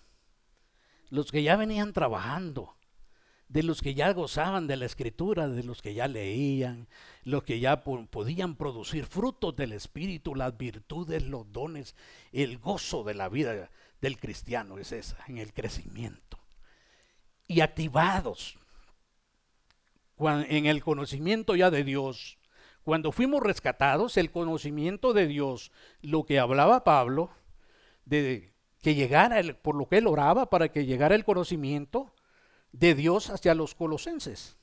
los 1.11 1.31
que 1.31 1.43
ya 1.43 1.57
venían 1.57 1.93
trabajando, 1.93 2.77
de 3.55 3.63
los 3.63 3.83
que 3.83 3.95
ya 3.95 4.13
gozaban 4.13 4.67
de 4.67 4.77
la 4.77 4.85
escritura, 4.85 5.49
de 5.49 5.63
los 5.63 5.81
que 5.81 5.95
ya 5.95 6.09
leían, 6.09 6.89
los 7.23 7.45
que 7.45 7.61
ya 7.61 7.85
podían 7.85 8.57
producir 8.57 9.07
frutos 9.07 9.55
del 9.55 9.71
Espíritu, 9.71 10.35
las 10.35 10.59
virtudes, 10.59 11.23
los 11.23 11.53
dones, 11.53 11.95
el 12.33 12.59
gozo 12.59 13.05
de 13.05 13.15
la 13.15 13.29
vida 13.29 13.71
del 14.01 14.19
cristiano 14.19 14.77
es 14.79 14.91
esa, 14.91 15.17
en 15.29 15.39
el 15.39 15.53
crecimiento. 15.53 16.41
Y 17.47 17.61
activados 17.61 18.59
en 20.19 20.67
el 20.67 20.83
conocimiento 20.83 21.55
ya 21.55 21.71
de 21.71 21.85
Dios. 21.85 22.39
Cuando 22.83 23.13
fuimos 23.13 23.41
rescatados, 23.41 24.17
el 24.17 24.33
conocimiento 24.33 25.13
de 25.13 25.29
Dios, 25.29 25.71
lo 26.03 26.25
que 26.25 26.41
hablaba 26.41 26.83
Pablo, 26.83 27.31
de 28.05 28.53
que 28.83 28.97
llegara, 28.97 29.41
por 29.63 29.77
lo 29.77 29.87
que 29.87 29.99
él 29.99 30.09
oraba, 30.09 30.51
para 30.51 30.73
que 30.73 30.87
llegara 30.87 31.15
el 31.15 31.25
conocimiento, 31.25 32.14
de 32.75 32.95
Dios 32.95 33.31
hacia 33.31 33.55
los 33.55 33.75
colosenses. 33.75 34.57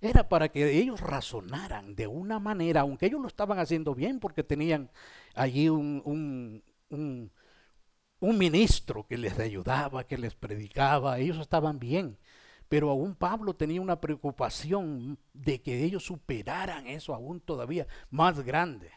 Era 0.00 0.28
para 0.28 0.48
que 0.48 0.78
ellos 0.78 1.00
razonaran 1.00 1.94
de 1.94 2.06
una 2.06 2.38
manera, 2.38 2.80
aunque 2.80 3.06
ellos 3.06 3.20
lo 3.20 3.28
estaban 3.28 3.58
haciendo 3.58 3.94
bien 3.94 4.18
porque 4.18 4.42
tenían 4.42 4.90
allí 5.34 5.68
un, 5.68 6.62
un, 6.88 7.30
ministro 8.20 9.06
que 9.06 9.16
les 9.16 9.38
ayudaba, 9.38 10.06
que 10.06 10.18
les 10.18 10.34
predicaba, 10.34 11.18
ellos 11.18 11.38
estaban 11.38 11.78
bien. 11.78 12.18
Pero 12.68 12.90
aún 12.90 13.14
Pablo 13.14 13.54
tenía 13.54 13.80
una 13.80 14.00
preocupación 14.00 15.18
de 15.32 15.60
que 15.60 15.84
ellos 15.84 16.04
superaran 16.04 16.86
eso 16.86 17.14
aún 17.14 17.40
todavía 17.40 17.86
más 18.10 18.40
grande. 18.40 18.90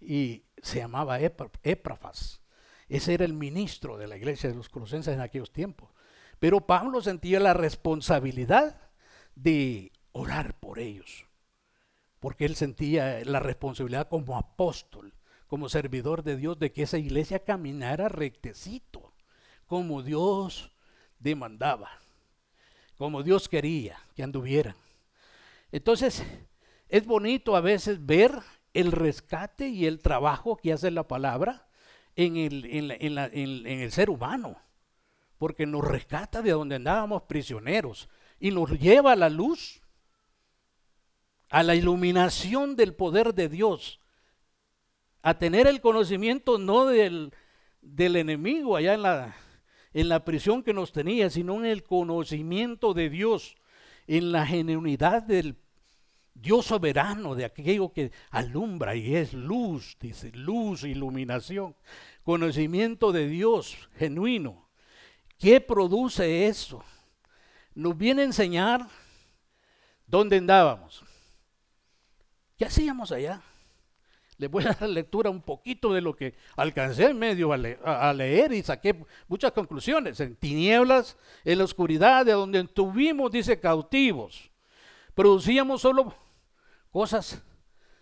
Y 0.00 0.44
se 0.62 0.78
llamaba 0.78 1.18
Éprafas. 1.20 2.40
Ese 2.88 3.14
era 3.14 3.24
el 3.24 3.32
ministro 3.32 3.96
de 3.96 4.08
la 4.08 4.16
iglesia 4.16 4.50
de 4.50 4.56
los 4.56 4.68
colosenses 4.68 5.14
en 5.14 5.20
aquellos 5.20 5.52
tiempos. 5.52 5.93
Pero 6.38 6.66
Pablo 6.66 7.00
sentía 7.00 7.40
la 7.40 7.54
responsabilidad 7.54 8.80
de 9.34 9.92
orar 10.12 10.58
por 10.58 10.78
ellos, 10.78 11.26
porque 12.20 12.44
él 12.44 12.56
sentía 12.56 13.24
la 13.24 13.40
responsabilidad 13.40 14.08
como 14.08 14.36
apóstol, 14.36 15.14
como 15.46 15.68
servidor 15.68 16.22
de 16.22 16.36
Dios, 16.36 16.58
de 16.58 16.72
que 16.72 16.82
esa 16.82 16.98
iglesia 16.98 17.40
caminara 17.40 18.08
rectecito, 18.08 19.12
como 19.66 20.02
Dios 20.02 20.72
demandaba, 21.18 21.90
como 22.96 23.22
Dios 23.22 23.48
quería 23.48 23.98
que 24.14 24.22
anduvieran. 24.22 24.76
Entonces, 25.72 26.22
es 26.88 27.06
bonito 27.06 27.56
a 27.56 27.60
veces 27.60 28.04
ver 28.04 28.32
el 28.72 28.92
rescate 28.92 29.68
y 29.68 29.86
el 29.86 30.00
trabajo 30.00 30.56
que 30.56 30.72
hace 30.72 30.90
la 30.90 31.08
palabra 31.08 31.66
en 32.16 32.36
el, 32.36 32.64
en 32.66 33.80
el 33.80 33.92
ser 33.92 34.10
humano 34.10 34.56
porque 35.44 35.66
nos 35.66 35.84
rescata 35.86 36.40
de 36.40 36.52
donde 36.52 36.76
andábamos 36.76 37.24
prisioneros 37.24 38.08
y 38.40 38.50
nos 38.50 38.70
lleva 38.80 39.12
a 39.12 39.14
la 39.14 39.28
luz, 39.28 39.82
a 41.50 41.62
la 41.62 41.74
iluminación 41.74 42.76
del 42.76 42.94
poder 42.94 43.34
de 43.34 43.50
Dios, 43.50 44.00
a 45.20 45.34
tener 45.38 45.66
el 45.66 45.82
conocimiento 45.82 46.56
no 46.56 46.86
del, 46.86 47.34
del 47.82 48.16
enemigo 48.16 48.74
allá 48.74 48.94
en 48.94 49.02
la, 49.02 49.36
en 49.92 50.08
la 50.08 50.24
prisión 50.24 50.62
que 50.62 50.72
nos 50.72 50.92
tenía, 50.92 51.28
sino 51.28 51.56
en 51.56 51.66
el 51.66 51.82
conocimiento 51.82 52.94
de 52.94 53.10
Dios, 53.10 53.54
en 54.06 54.32
la 54.32 54.46
genuinidad 54.46 55.24
del 55.24 55.56
Dios 56.32 56.64
soberano, 56.64 57.34
de 57.34 57.44
aquello 57.44 57.92
que 57.92 58.12
alumbra 58.30 58.96
y 58.96 59.14
es 59.14 59.34
luz, 59.34 59.98
dice, 60.00 60.32
luz, 60.32 60.84
iluminación, 60.84 61.76
conocimiento 62.22 63.12
de 63.12 63.28
Dios 63.28 63.90
genuino. 63.98 64.63
¿Qué 65.38 65.60
produce 65.60 66.46
eso? 66.46 66.84
Nos 67.74 67.96
viene 67.96 68.22
a 68.22 68.26
enseñar 68.26 68.86
dónde 70.06 70.36
andábamos. 70.36 71.02
¿Qué 72.56 72.64
hacíamos 72.64 73.10
allá? 73.10 73.42
Les 74.36 74.50
voy 74.50 74.64
a 74.64 74.72
dar 74.72 74.88
lectura 74.88 75.30
un 75.30 75.42
poquito 75.42 75.92
de 75.92 76.00
lo 76.00 76.16
que 76.16 76.34
alcancé 76.56 77.06
en 77.06 77.18
medio 77.18 77.52
a, 77.52 78.12
leer 78.12 78.52
y 78.52 78.62
saqué 78.62 79.04
muchas 79.28 79.52
conclusiones. 79.52 80.18
En 80.20 80.36
tinieblas, 80.36 81.16
en 81.44 81.58
la 81.58 81.64
oscuridad, 81.64 82.26
de 82.26 82.32
donde 82.32 82.60
estuvimos, 82.60 83.30
dice, 83.30 83.60
cautivos. 83.60 84.50
Producíamos 85.14 85.82
solo 85.82 86.14
cosas 86.90 87.42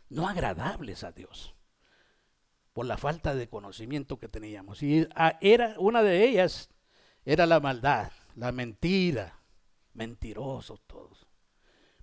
no 0.09 0.27
agradables 0.27 1.05
a 1.05 1.13
Dios 1.13 1.55
por 2.73 2.87
la 2.87 2.97
falta 2.97 3.35
de 3.35 3.49
conocimiento 3.49 4.19
que 4.19 4.29
teníamos. 4.29 4.83
Y 4.83 5.07
ah, 5.15 5.39
era 5.43 5.75
una 5.79 6.03
de 6.03 6.27
ellas 6.27 6.71
era 7.25 7.47
la 7.47 7.61
maldad, 7.61 8.13
la 8.37 8.53
mentira, 8.53 9.41
mentirosos 9.95 10.81
todos, 10.87 11.27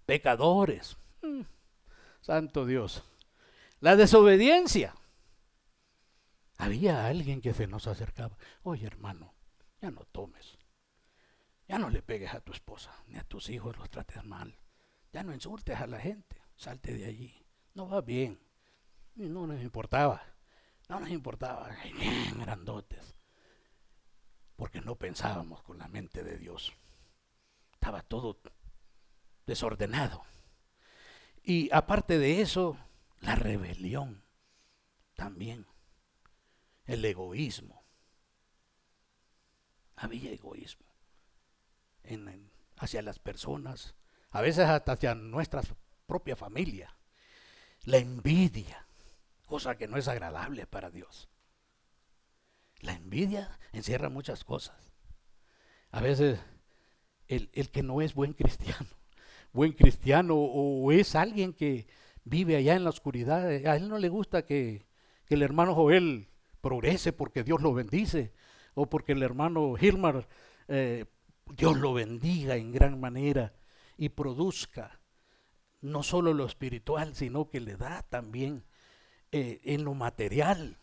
pecadores, 0.05 0.97
mm, 1.21 1.41
santo 2.21 2.65
Dios, 2.65 3.03
la 3.79 3.95
desobediencia. 3.95 4.95
Había 6.57 7.07
alguien 7.07 7.41
que 7.41 7.53
se 7.53 7.67
nos 7.67 7.87
acercaba, 7.87 8.37
oye 8.63 8.85
hermano, 8.85 9.33
ya 9.81 9.91
no 9.91 10.01
tomes, 10.05 10.57
ya 11.67 11.79
no 11.79 11.89
le 11.89 12.01
pegues 12.01 12.33
a 12.33 12.41
tu 12.41 12.51
esposa, 12.51 12.91
ni 13.07 13.17
a 13.17 13.23
tus 13.23 13.49
hijos 13.49 13.77
los 13.77 13.89
trates 13.89 14.23
mal, 14.23 14.59
ya 15.13 15.23
no 15.23 15.33
insultes 15.33 15.79
a 15.79 15.87
la 15.87 15.99
gente, 15.99 16.41
salte 16.55 16.93
de 16.93 17.05
allí. 17.05 17.45
No 17.73 17.87
va 17.87 18.01
bien. 18.01 18.39
No 19.15 19.47
nos 19.47 19.61
importaba. 19.61 20.21
No 20.87 20.99
nos 20.99 21.09
importaba. 21.09 21.69
Grandotes. 22.35 23.15
Porque 24.59 24.81
no 24.81 24.95
pensábamos 24.95 25.63
con 25.63 25.77
la 25.77 25.87
mente 25.87 26.21
de 26.21 26.37
Dios. 26.37 26.73
Estaba 27.71 28.01
todo 28.01 28.41
desordenado. 29.47 30.25
Y 31.41 31.71
aparte 31.71 32.19
de 32.19 32.41
eso, 32.41 32.77
la 33.21 33.35
rebelión 33.35 34.21
también. 35.15 35.65
El 36.83 37.05
egoísmo. 37.05 37.85
Había 39.95 40.31
egoísmo 40.31 40.85
hacia 42.75 43.01
las 43.01 43.17
personas, 43.17 43.95
a 44.31 44.41
veces 44.41 44.67
hasta 44.67 44.91
hacia 44.91 45.15
nuestra 45.15 45.61
propia 46.05 46.35
familia. 46.35 46.97
La 47.83 47.97
envidia, 47.97 48.85
cosa 49.45 49.77
que 49.77 49.87
no 49.87 49.95
es 49.95 50.09
agradable 50.09 50.67
para 50.67 50.89
Dios. 50.89 51.29
La 52.79 52.93
envidia 52.93 53.59
encierra 53.73 54.09
muchas 54.09 54.43
cosas. 54.43 54.93
A 55.91 56.01
veces 56.01 56.39
el, 57.27 57.49
que 57.71 57.83
no 57.83 58.01
es 58.01 58.13
buen 58.13 58.33
cristiano, 58.33 58.87
buen 59.53 59.73
cristiano 59.73 60.35
o 60.35 60.91
es 60.91 61.15
alguien 61.15 61.53
que 61.53 61.87
vive 62.29 62.55
allá 62.55 62.75
en 62.75 62.83
la 62.83 62.89
oscuridad, 62.89 63.47
a 63.47 63.75
él 63.75 63.89
no 63.89 63.97
le 63.97 64.09
gusta 64.09 64.45
que, 64.45 64.87
el 65.27 65.43
hermano 65.43 65.75
Joel 65.75 66.27
progrese 66.59 67.13
porque 67.13 67.43
Dios 67.43 67.61
lo 67.61 67.71
bendice 67.71 68.33
o 68.73 68.89
porque 68.89 69.11
el 69.11 69.21
hermano 69.21 69.75
Hilmar 69.79 70.27
eh, 70.67 71.05
Dios 71.55 71.77
lo 71.77 71.93
bendiga 71.93 72.55
en 72.55 72.71
gran 72.71 72.99
manera 72.99 73.53
y 73.95 74.09
produzca 74.09 75.01
no 75.81 76.01
solo 76.01 76.33
lo 76.33 76.45
espiritual, 76.45 77.15
sino 77.15 77.47
que 77.47 77.59
le 77.59 77.77
da 77.77 78.01
también 78.09 78.65
eh, 79.31 79.61
en 79.63 79.83
lo 79.83 79.93
material. 79.93 80.79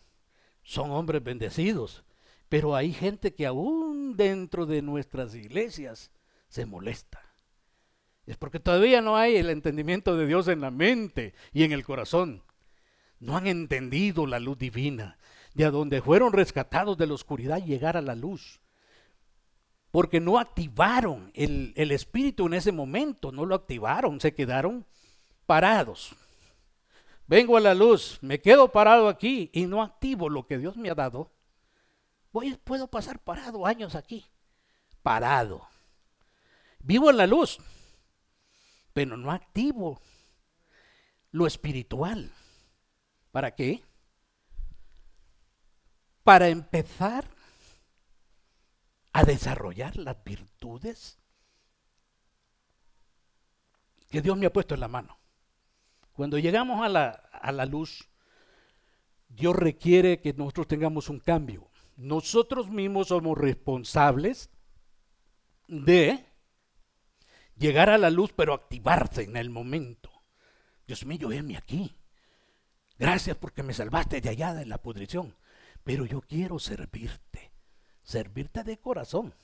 Son 0.66 0.90
hombres 0.90 1.22
bendecidos, 1.22 2.04
pero 2.48 2.74
hay 2.74 2.92
gente 2.92 3.34
que 3.34 3.46
aún 3.46 4.16
dentro 4.16 4.66
de 4.66 4.82
nuestras 4.82 5.34
iglesias 5.34 6.10
se 6.48 6.66
molesta. 6.66 7.22
Es 8.26 8.36
porque 8.36 8.58
todavía 8.58 9.00
no 9.00 9.16
hay 9.16 9.36
el 9.36 9.48
entendimiento 9.48 10.16
de 10.16 10.26
Dios 10.26 10.48
en 10.48 10.60
la 10.60 10.72
mente 10.72 11.34
y 11.52 11.62
en 11.62 11.70
el 11.70 11.84
corazón. 11.84 12.42
No 13.20 13.36
han 13.36 13.46
entendido 13.46 14.26
la 14.26 14.40
luz 14.40 14.58
divina, 14.58 15.18
de 15.54 15.64
a 15.64 15.70
donde 15.70 16.02
fueron 16.02 16.32
rescatados 16.32 16.98
de 16.98 17.06
la 17.06 17.14
oscuridad 17.14 17.64
llegar 17.64 17.96
a 17.96 18.02
la 18.02 18.16
luz 18.16 18.60
porque 19.96 20.20
no 20.20 20.38
activaron 20.38 21.30
el, 21.32 21.72
espíritu 21.90 22.44
en 22.44 22.52
ese 22.52 22.70
momento, 22.70 23.32
no 23.32 23.46
lo 23.46 23.54
activaron, 23.54 24.20
se 24.20 24.34
quedaron 24.34 24.84
parados. 25.46 26.14
Vengo 27.28 27.56
a 27.56 27.60
la 27.60 27.74
luz, 27.74 28.18
me 28.22 28.40
quedo 28.40 28.70
parado 28.70 29.08
aquí 29.08 29.50
y 29.52 29.66
no 29.66 29.82
activo 29.82 30.28
lo 30.28 30.46
que 30.46 30.58
Dios 30.58 30.76
me 30.76 30.90
ha 30.90 30.94
dado. 30.94 31.32
Voy, 32.32 32.54
puedo 32.56 32.88
pasar 32.88 33.18
parado 33.18 33.66
años 33.66 33.94
aquí, 33.96 34.24
parado. 35.02 35.68
Vivo 36.78 37.10
en 37.10 37.16
la 37.16 37.26
luz, 37.26 37.58
pero 38.92 39.16
no 39.16 39.32
activo 39.32 40.00
lo 41.32 41.46
espiritual. 41.46 42.32
¿Para 43.32 43.54
qué? 43.54 43.82
Para 46.22 46.48
empezar 46.48 47.24
a 49.12 49.24
desarrollar 49.24 49.96
las 49.96 50.22
virtudes 50.22 51.18
que 54.10 54.22
Dios 54.22 54.36
me 54.36 54.46
ha 54.46 54.52
puesto 54.52 54.74
en 54.74 54.80
la 54.80 54.88
mano. 54.88 55.18
Cuando 56.16 56.38
llegamos 56.38 56.84
a 56.84 56.88
la, 56.88 57.10
a 57.10 57.52
la 57.52 57.66
luz, 57.66 58.08
Dios 59.28 59.54
requiere 59.54 60.20
que 60.20 60.32
nosotros 60.32 60.66
tengamos 60.66 61.08
un 61.08 61.20
cambio. 61.20 61.70
Nosotros 61.96 62.70
mismos 62.70 63.08
somos 63.08 63.38
responsables 63.38 64.50
de 65.68 66.26
llegar 67.56 67.90
a 67.90 67.98
la 67.98 68.10
luz, 68.10 68.32
pero 68.34 68.54
activarse 68.54 69.22
en 69.22 69.36
el 69.36 69.50
momento. 69.50 70.10
Dios 70.86 71.06
mío, 71.06 71.28
venme 71.28 71.56
aquí. 71.56 71.96
Gracias 72.98 73.36
porque 73.36 73.62
me 73.62 73.74
salvaste 73.74 74.20
de 74.20 74.30
allá 74.30 74.54
de 74.54 74.66
la 74.66 74.78
pudrición. 74.78 75.36
Pero 75.84 76.06
yo 76.06 76.20
quiero 76.22 76.58
servirte 76.58 77.52
servirte 78.06 78.62
de 78.62 78.78
corazón. 78.78 79.34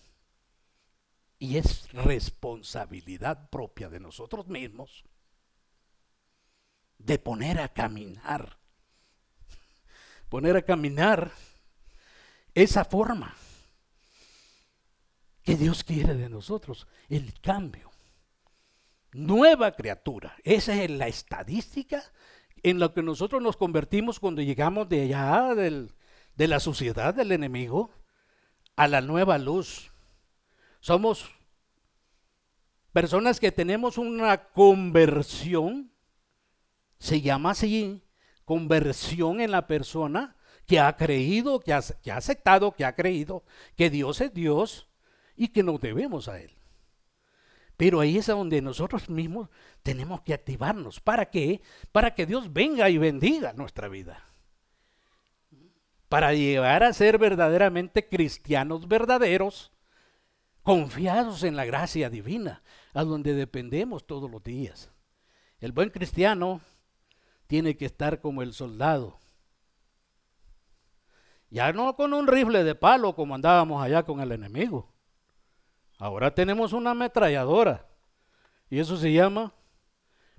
Y 1.38 1.58
es 1.58 1.92
responsabilidad 1.92 3.50
propia 3.50 3.88
de 3.88 3.98
nosotros 3.98 4.46
mismos 4.46 5.04
de 7.04 7.18
poner 7.18 7.60
a 7.60 7.68
caminar. 7.68 8.58
Poner 10.28 10.56
a 10.56 10.62
caminar 10.62 11.32
esa 12.54 12.84
forma 12.84 13.34
que 15.42 15.56
Dios 15.56 15.84
quiere 15.84 16.14
de 16.14 16.28
nosotros, 16.28 16.86
el 17.08 17.38
cambio. 17.40 17.90
Nueva 19.12 19.72
criatura. 19.72 20.36
Esa 20.44 20.82
es 20.82 20.90
la 20.90 21.08
estadística 21.08 22.02
en 22.62 22.78
la 22.78 22.92
que 22.92 23.02
nosotros 23.02 23.42
nos 23.42 23.56
convertimos 23.56 24.20
cuando 24.20 24.40
llegamos 24.40 24.88
de 24.88 25.02
allá 25.02 25.54
de 25.54 26.48
la 26.48 26.60
sociedad 26.60 27.12
del 27.12 27.32
enemigo 27.32 27.90
a 28.76 28.88
la 28.88 29.00
nueva 29.00 29.36
luz. 29.38 29.90
Somos 30.80 31.30
personas 32.92 33.40
que 33.40 33.52
tenemos 33.52 33.98
una 33.98 34.48
conversión, 34.50 35.91
se 37.02 37.20
llama 37.20 37.50
así, 37.50 38.02
conversión 38.44 39.40
en 39.40 39.50
la 39.50 39.66
persona 39.66 40.36
que 40.66 40.78
ha 40.78 40.94
creído, 40.96 41.60
que 41.60 41.72
ha, 41.72 41.80
que 42.02 42.12
ha, 42.12 42.16
aceptado, 42.16 42.72
que 42.72 42.84
ha 42.84 42.94
creído 42.94 43.44
que 43.76 43.90
Dios 43.90 44.20
es 44.20 44.32
Dios 44.32 44.88
y 45.34 45.48
que 45.48 45.62
nos 45.62 45.80
debemos 45.80 46.28
a 46.28 46.40
Él. 46.40 46.52
Pero 47.76 48.00
ahí 48.00 48.18
es 48.18 48.26
donde 48.26 48.62
nosotros 48.62 49.08
mismos 49.10 49.48
tenemos 49.82 50.20
que 50.20 50.34
activarnos. 50.34 51.00
¿Para 51.00 51.30
qué? 51.30 51.60
Para 51.90 52.14
que 52.14 52.26
Dios 52.26 52.52
venga 52.52 52.88
y 52.88 52.98
bendiga 52.98 53.52
nuestra 53.52 53.88
vida 53.88 54.24
para 56.12 56.34
llegar 56.34 56.84
a 56.84 56.92
ser 56.92 57.16
verdaderamente 57.16 58.06
cristianos 58.06 58.86
verdaderos, 58.86 59.72
confiados 60.62 61.42
en 61.42 61.56
la 61.56 61.64
gracia 61.64 62.10
divina, 62.10 62.62
a 62.92 63.02
donde 63.02 63.32
dependemos 63.32 64.06
todos 64.06 64.30
los 64.30 64.42
días. 64.42 64.90
El 65.58 65.72
buen 65.72 65.88
cristiano 65.88 66.60
tiene 67.52 67.76
que 67.76 67.84
estar 67.84 68.22
como 68.22 68.40
el 68.40 68.54
soldado. 68.54 69.20
Ya 71.50 71.70
no 71.74 71.94
con 71.96 72.14
un 72.14 72.26
rifle 72.26 72.64
de 72.64 72.74
palo 72.74 73.14
como 73.14 73.34
andábamos 73.34 73.84
allá 73.84 74.04
con 74.04 74.22
el 74.22 74.32
enemigo. 74.32 74.90
Ahora 75.98 76.34
tenemos 76.34 76.72
una 76.72 76.92
ametralladora. 76.92 77.86
Y 78.70 78.78
eso 78.78 78.96
se 78.96 79.12
llama 79.12 79.52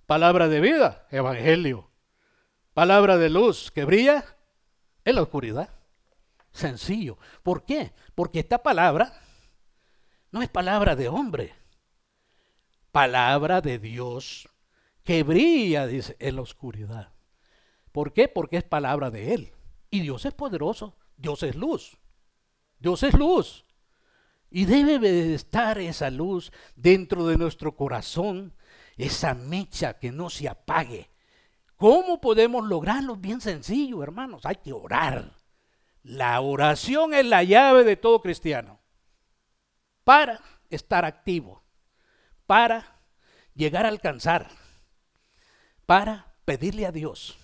palabra 0.08 0.48
de 0.48 0.60
vida, 0.60 1.06
evangelio. 1.12 1.88
Palabra 2.74 3.18
de 3.18 3.30
luz 3.30 3.70
que 3.70 3.86
brilla 3.86 4.26
en 5.06 5.14
la 5.14 5.22
oscuridad. 5.22 5.70
Sencillo. 6.52 7.20
¿Por 7.44 7.64
qué? 7.64 7.94
Porque 8.16 8.40
esta 8.40 8.64
palabra 8.64 9.14
no 10.32 10.42
es 10.42 10.50
palabra 10.50 10.96
de 10.96 11.10
hombre. 11.10 11.54
Palabra 12.92 13.62
de 13.62 13.78
Dios 13.78 14.50
que 15.04 15.24
brilla, 15.24 15.88
dice, 15.88 16.16
en 16.20 16.36
la 16.36 16.42
oscuridad. 16.42 17.14
¿Por 17.92 18.14
qué? 18.14 18.28
Porque 18.28 18.58
es 18.58 18.64
palabra 18.64 19.12
de 19.12 19.34
Él. 19.34 19.52
Y 19.90 20.02
Dios 20.02 20.26
es 20.26 20.34
poderoso. 20.34 20.96
Dios 21.18 21.44
es 21.44 21.56
luz. 21.56 21.98
Dios 22.80 23.04
es 23.04 23.14
luz. 23.14 23.66
Y 24.50 24.66
debe 24.66 25.00
de 25.00 25.34
estar 25.34 25.78
esa 25.78 26.10
luz 26.10 26.52
dentro 26.76 27.26
de 27.28 27.38
nuestro 27.38 27.76
corazón, 27.76 28.54
esa 28.98 29.34
mecha 29.34 30.00
que 30.00 30.12
no 30.12 30.30
se 30.30 30.48
apague, 30.48 31.10
¿Cómo 31.84 32.22
podemos 32.22 32.66
lograrlo? 32.66 33.18
Bien 33.18 33.42
sencillo, 33.42 34.04
hermanos. 34.04 34.46
Hay 34.46 34.56
que 34.56 34.72
orar. 34.72 35.34
La 36.02 36.40
oración 36.40 37.14
es 37.14 37.26
la 37.26 37.44
llave 37.44 37.84
de 37.84 37.98
todo 37.98 38.22
cristiano. 38.22 38.80
Para 40.06 40.40
estar 40.70 41.04
activo. 41.04 41.62
Para 42.46 43.02
llegar 43.54 43.86
a 43.86 43.90
alcanzar. 43.90 44.48
Para 45.86 46.34
pedirle 46.46 46.86
a 46.86 46.92
Dios 46.92 47.38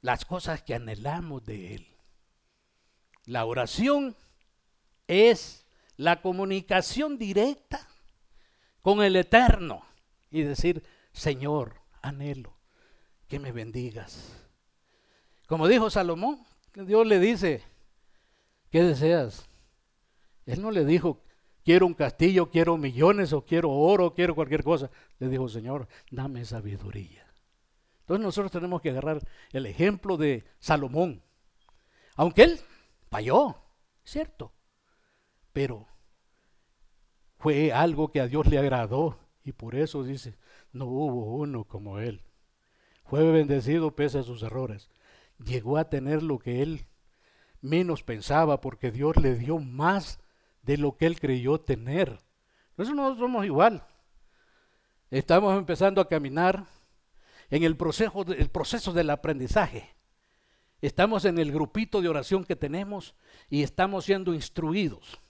las 0.00 0.24
cosas 0.24 0.62
que 0.62 0.74
anhelamos 0.74 1.44
de 1.44 1.74
Él. 1.74 1.86
La 3.24 3.44
oración 3.44 4.16
es 5.08 5.66
la 5.96 6.20
comunicación 6.22 7.18
directa 7.18 7.88
con 8.82 9.02
el 9.02 9.16
Eterno 9.16 9.84
y 10.30 10.42
decir, 10.42 10.84
Señor, 11.12 11.80
anhelo 12.02 12.56
que 13.26 13.40
me 13.40 13.52
bendigas. 13.52 14.32
Como 15.46 15.66
dijo 15.66 15.90
Salomón, 15.90 16.44
Dios 16.74 17.06
le 17.06 17.18
dice, 17.18 17.62
¿qué 18.70 18.82
deseas? 18.82 19.46
Él 20.44 20.62
no 20.62 20.70
le 20.70 20.84
dijo 20.84 21.20
quiero 21.66 21.84
un 21.84 21.94
castillo, 21.94 22.48
quiero 22.48 22.76
millones 22.76 23.32
o 23.32 23.44
quiero 23.44 23.72
oro, 23.72 24.14
quiero 24.14 24.36
cualquier 24.36 24.62
cosa. 24.62 24.88
Le 25.18 25.28
dijo, 25.28 25.48
Señor, 25.48 25.88
dame 26.12 26.44
sabiduría. 26.44 27.26
Entonces 28.02 28.24
nosotros 28.24 28.52
tenemos 28.52 28.80
que 28.80 28.90
agarrar 28.90 29.18
el 29.50 29.66
ejemplo 29.66 30.16
de 30.16 30.44
Salomón. 30.60 31.24
Aunque 32.14 32.44
él 32.44 32.60
falló, 33.10 33.56
cierto, 34.04 34.52
pero 35.52 35.88
fue 37.36 37.72
algo 37.72 38.12
que 38.12 38.20
a 38.20 38.28
Dios 38.28 38.46
le 38.46 38.58
agradó 38.58 39.18
y 39.42 39.50
por 39.50 39.74
eso 39.74 40.04
dice, 40.04 40.38
no 40.72 40.86
hubo 40.86 41.34
uno 41.34 41.64
como 41.64 41.98
él. 41.98 42.22
Fue 43.06 43.28
bendecido 43.32 43.96
pese 43.96 44.20
a 44.20 44.22
sus 44.22 44.44
errores. 44.44 44.88
Llegó 45.44 45.78
a 45.78 45.90
tener 45.90 46.22
lo 46.22 46.38
que 46.38 46.62
él 46.62 46.86
menos 47.60 48.04
pensaba 48.04 48.60
porque 48.60 48.92
Dios 48.92 49.16
le 49.16 49.34
dio 49.34 49.58
más 49.58 50.20
de 50.66 50.76
lo 50.76 50.96
que 50.96 51.06
él 51.06 51.18
creyó 51.18 51.60
tener. 51.60 52.18
Nosotros 52.76 53.18
somos 53.18 53.46
igual. 53.46 53.86
Estamos 55.10 55.56
empezando 55.56 56.00
a 56.00 56.08
caminar 56.08 56.66
en 57.48 57.62
el 57.62 57.76
proceso, 57.76 58.24
el 58.26 58.50
proceso 58.50 58.92
del 58.92 59.10
aprendizaje. 59.10 59.94
Estamos 60.82 61.24
en 61.24 61.38
el 61.38 61.52
grupito 61.52 62.02
de 62.02 62.08
oración 62.08 62.44
que 62.44 62.56
tenemos 62.56 63.14
y 63.48 63.62
estamos 63.62 64.04
siendo 64.04 64.34
instruidos. 64.34 65.20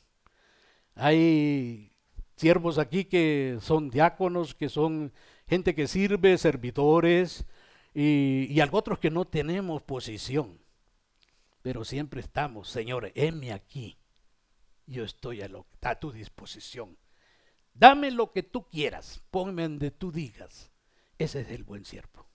Hay 0.94 1.92
siervos 2.37 2.79
aquí 2.79 3.05
que 3.05 3.59
son 3.61 3.90
diáconos, 3.90 4.55
que 4.55 4.70
son 4.70 5.12
gente 5.46 5.75
que 5.75 5.87
sirve, 5.87 6.38
servidores, 6.38 7.46
y, 7.94 8.49
y 8.51 8.61
otros 8.72 8.99
que 8.99 9.11
no 9.11 9.27
tenemos 9.27 9.83
posición. 9.83 10.59
Pero 11.61 11.85
siempre 11.85 12.20
estamos, 12.20 12.68
Señor, 12.68 13.12
heme 13.14 13.53
aquí. 13.53 13.99
Yo 14.87 15.05
estoy 15.05 15.42
a, 15.42 15.49
a 15.83 15.94
tu 15.96 16.12
disposición. 16.12 16.96
Dame 17.75 18.11
lo 18.11 18.33
que 18.33 18.42
tú 18.42 18.68
quieras, 18.68 19.22
ponme 19.31 19.62
donde 19.62 19.90
tú 19.90 20.12
digas. 20.12 20.70
Ese 21.18 21.40
es 21.40 21.51
el 21.51 21.64
buen 21.64 21.85
siervo. 21.85 22.27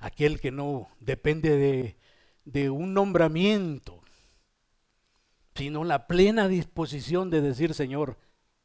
Aquel 0.00 0.40
que 0.40 0.50
no 0.50 0.88
depende 1.00 1.56
de, 1.56 1.96
de 2.44 2.70
un 2.70 2.94
nombramiento, 2.94 4.02
sino 5.54 5.84
la 5.84 6.06
plena 6.06 6.48
disposición 6.48 7.30
de 7.30 7.40
decir, 7.40 7.74
Señor, 7.74 8.18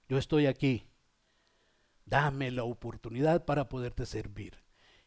yo 0.08 0.18
estoy 0.18 0.46
aquí. 0.46 0.88
Dame 2.06 2.52
la 2.52 2.64
oportunidad 2.64 3.46
para 3.46 3.70
poderte 3.70 4.06
servir. 4.06 4.58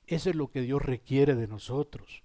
Eso 0.07 0.31
es 0.31 0.37
lo 0.37 0.51
que 0.51 0.63
Dios 0.63 0.83
requiere 0.83 1.35
de 1.35 1.47
nosotros, 1.47 2.24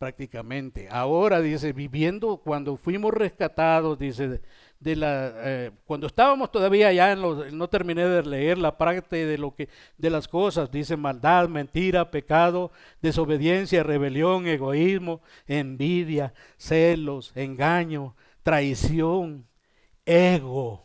prácticamente. 0.00 0.88
Ahora, 0.90 1.42
dice, 1.42 1.74
viviendo 1.74 2.38
cuando 2.38 2.78
fuimos 2.78 3.12
rescatados, 3.12 3.98
dice, 3.98 4.40
de 4.80 4.96
la, 4.96 5.30
eh, 5.36 5.72
cuando 5.84 6.06
estábamos 6.06 6.50
todavía 6.50 6.88
allá, 6.88 7.12
en 7.12 7.58
no 7.58 7.68
terminé 7.68 8.06
de 8.06 8.22
leer 8.22 8.56
la 8.56 8.78
parte 8.78 9.26
de, 9.26 9.36
lo 9.36 9.54
que, 9.54 9.68
de 9.98 10.08
las 10.08 10.26
cosas, 10.26 10.70
dice 10.70 10.96
maldad, 10.96 11.50
mentira, 11.50 12.10
pecado, 12.10 12.72
desobediencia, 13.02 13.82
rebelión, 13.82 14.46
egoísmo, 14.46 15.20
envidia, 15.46 16.32
celos, 16.56 17.32
engaño, 17.34 18.16
traición, 18.42 19.46
ego. 20.06 20.82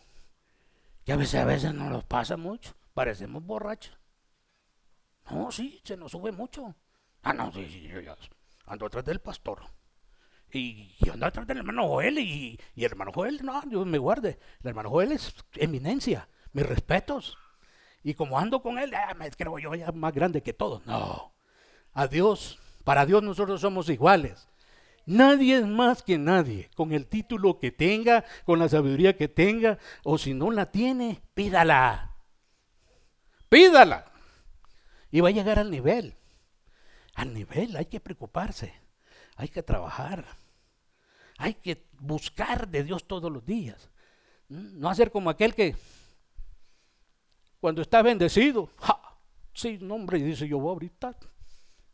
Que 1.06 1.13
a 1.13 1.15
veces, 1.15 1.39
a 1.39 1.45
veces 1.45 1.73
nos 1.73 1.89
los 1.89 2.04
pasa 2.04 2.36
mucho, 2.36 2.73
parecemos 2.93 3.45
borrachos. 3.45 3.97
No, 5.32 5.54
sí, 5.54 5.80
se 5.86 5.95
nos 5.95 6.12
sube 6.12 6.34
mucho. 6.34 6.75
Ah, 7.23 7.32
no, 7.32 7.49
sí, 7.54 7.88
yo 7.89 8.01
ya 8.01 8.17
ando 8.65 8.86
atrás 8.86 9.06
del 9.06 9.19
pastor. 9.19 9.63
Y 10.51 10.95
yo 11.04 11.13
ando 11.13 11.25
atrás 11.25 11.47
del 11.47 11.58
hermano 11.58 11.88
Joel 11.88 12.19
y, 12.19 12.60
y, 12.75 12.86
el 12.86 12.91
hermano 12.91 13.12
Joel, 13.13 13.41
no, 13.43 13.62
Dios 13.63 13.86
me 13.86 13.97
guarde. 13.97 14.39
El 14.62 14.69
hermano 14.69 14.89
Joel 14.89 15.12
es 15.12 15.34
eminencia, 15.56 16.30
mis 16.54 16.65
respetos. 16.65 17.38
Y 18.04 18.13
como 18.13 18.38
ando 18.39 18.62
con 18.62 18.78
él, 18.78 18.93
ah, 18.93 19.13
me 19.15 19.30
creo 19.32 19.58
yo 19.60 19.73
ya 19.75 19.91
más 19.91 20.13
grande 20.13 20.43
que 20.43 20.54
todos. 20.54 20.86
No, 20.86 21.34
a 21.93 22.08
Dios, 22.08 22.60
para 22.84 23.06
Dios 23.06 23.23
nosotros 23.23 23.62
somos 23.62 23.89
iguales. 23.89 24.47
Nadie 25.06 25.58
es 25.58 25.65
más 25.65 26.04
que 26.04 26.17
nadie, 26.17 26.69
con 26.75 26.91
el 26.91 27.08
título 27.08 27.60
que 27.60 27.71
tenga, 27.71 28.25
con 28.45 28.60
la 28.60 28.69
sabiduría 28.69 29.15
que 29.15 29.28
tenga, 29.28 29.78
o 30.04 30.17
si 30.17 30.34
no 30.34 30.51
la 30.51 30.71
tiene, 30.71 31.21
pídala. 31.34 32.15
Pídala. 33.49 34.06
Y 35.12 35.21
va 35.21 35.30
a 35.30 35.32
llegar 35.32 35.60
al 35.60 35.69
nivel. 35.69 36.15
Al 37.15 37.34
nivel, 37.34 37.75
hay 37.75 37.86
que 37.86 37.99
preocuparse, 37.99 38.73
hay 39.36 39.47
que 39.47 39.63
trabajar, 39.63 40.25
hay 41.38 41.56
que 41.56 41.88
buscar 41.99 42.67
de 42.67 42.84
Dios 42.84 43.08
todos 43.08 43.32
los 43.32 43.45
días. 43.45 43.89
¿Mm? 44.49 44.80
No 44.80 44.89
hacer 44.89 45.12
como 45.12 45.30
aquel 45.30 45.56
que 45.56 45.75
cuando 47.60 47.82
está 47.82 48.01
bendecido, 48.01 48.69
¡ja! 48.80 49.01
sí, 49.54 49.80
no 49.82 49.95
hombre, 49.95 50.19
dice 50.19 50.47
yo 50.47 50.60
voy 50.60 50.73
ahorita, 50.73 51.17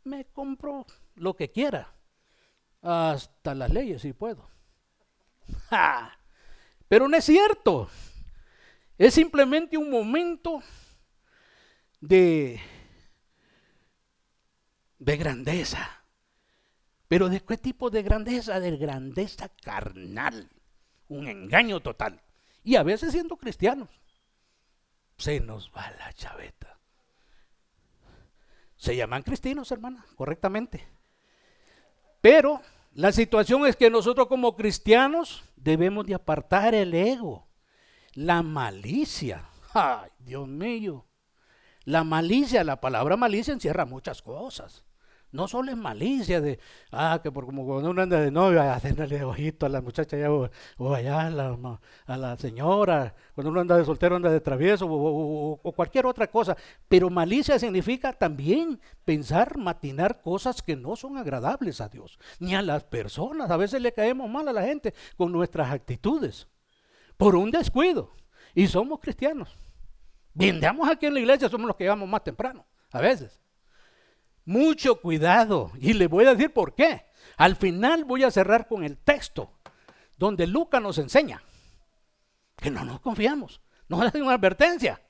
me 0.04 0.26
compro 0.26 0.84
lo 1.14 1.34
que 1.34 1.50
quiera 1.50 1.94
hasta 2.82 3.54
las 3.54 3.70
leyes 3.70 4.02
si 4.02 4.12
puedo. 4.12 4.50
Pero 6.88 7.08
no 7.08 7.16
es 7.16 7.24
cierto. 7.24 7.88
Es 8.98 9.14
simplemente 9.14 9.78
un 9.78 9.90
momento 9.90 10.60
de, 12.00 12.60
de 15.04 15.16
grandeza. 15.16 16.04
Pero 17.08 17.28
¿de 17.28 17.40
qué 17.40 17.56
tipo 17.56 17.90
de 17.90 18.02
grandeza? 18.02 18.60
De 18.60 18.76
grandeza 18.76 19.48
carnal. 19.48 20.48
Un 21.08 21.26
engaño 21.26 21.80
total. 21.80 22.22
Y 22.62 22.76
a 22.76 22.82
veces 22.82 23.12
siendo 23.12 23.36
cristianos, 23.36 23.88
se 25.18 25.40
nos 25.40 25.70
va 25.76 25.90
la 25.98 26.12
chaveta. 26.12 26.78
Se 28.76 28.96
llaman 28.96 29.22
cristianos, 29.22 29.70
hermana, 29.72 30.06
correctamente. 30.16 30.86
Pero 32.20 32.62
la 32.92 33.10
situación 33.10 33.66
es 33.66 33.76
que 33.76 33.90
nosotros 33.90 34.28
como 34.28 34.56
cristianos 34.56 35.42
debemos 35.56 36.06
de 36.06 36.14
apartar 36.14 36.74
el 36.74 36.94
ego, 36.94 37.48
la 38.14 38.42
malicia. 38.42 39.48
Ay, 39.74 40.10
Dios 40.20 40.46
mío. 40.46 41.06
La 41.84 42.04
malicia, 42.04 42.62
la 42.62 42.80
palabra 42.80 43.16
malicia 43.16 43.52
encierra 43.52 43.84
muchas 43.84 44.22
cosas. 44.22 44.84
No 45.32 45.48
solo 45.48 45.70
es 45.70 45.78
malicia 45.78 46.42
de, 46.42 46.58
ah, 46.90 47.18
que 47.22 47.32
por 47.32 47.46
como 47.46 47.64
cuando 47.64 47.90
uno 47.90 48.02
anda 48.02 48.20
de 48.20 48.30
novia, 48.30 48.74
hacerle 48.74 49.24
ojito 49.24 49.64
a 49.64 49.70
la 49.70 49.80
muchacha 49.80 50.14
allá, 50.14 50.30
o, 50.30 50.94
allá 50.94 51.26
a 51.26 51.30
la, 51.30 51.80
a 52.04 52.16
la, 52.18 52.36
señora, 52.36 53.14
cuando 53.34 53.50
uno 53.50 53.62
anda 53.62 53.78
de 53.78 53.84
soltero, 53.86 54.16
anda 54.16 54.30
de 54.30 54.40
travieso, 54.40 54.86
o, 54.86 55.58
o, 55.62 55.72
cualquier 55.72 56.04
otra 56.04 56.26
cosa. 56.26 56.54
Pero 56.86 57.08
malicia 57.08 57.58
significa 57.58 58.12
también 58.12 58.78
pensar, 59.06 59.56
matinar 59.56 60.20
cosas 60.20 60.60
que 60.62 60.76
no 60.76 60.96
son 60.96 61.16
agradables 61.16 61.80
a 61.80 61.88
Dios, 61.88 62.18
ni 62.38 62.54
a 62.54 62.60
las 62.60 62.84
personas. 62.84 63.50
A 63.50 63.56
veces 63.56 63.80
le 63.80 63.92
caemos 63.92 64.28
mal 64.28 64.46
a 64.48 64.52
la 64.52 64.64
gente 64.64 64.92
con 65.16 65.32
nuestras 65.32 65.70
actitudes, 65.70 66.46
por 67.16 67.36
un 67.36 67.50
descuido. 67.50 68.10
Y 68.54 68.66
somos 68.66 69.00
cristianos. 69.00 69.56
Vendamos 70.34 70.90
aquí 70.90 71.06
en 71.06 71.14
la 71.14 71.20
iglesia, 71.20 71.48
somos 71.48 71.66
los 71.66 71.76
que 71.76 71.84
llegamos 71.84 72.06
más 72.06 72.22
temprano, 72.22 72.66
a 72.90 73.00
veces. 73.00 73.41
Mucho 74.44 75.00
cuidado. 75.00 75.72
Y 75.78 75.92
le 75.92 76.06
voy 76.06 76.24
a 76.26 76.34
decir 76.34 76.52
por 76.52 76.74
qué. 76.74 77.04
Al 77.36 77.56
final 77.56 78.04
voy 78.04 78.24
a 78.24 78.30
cerrar 78.30 78.68
con 78.68 78.84
el 78.84 78.98
texto 78.98 79.52
donde 80.16 80.46
Lucas 80.46 80.80
nos 80.80 80.98
enseña 80.98 81.42
que 82.56 82.70
no 82.70 82.84
nos 82.84 83.00
confiamos. 83.00 83.60
Nos 83.88 84.02
hace 84.02 84.22
una 84.22 84.34
advertencia 84.34 85.00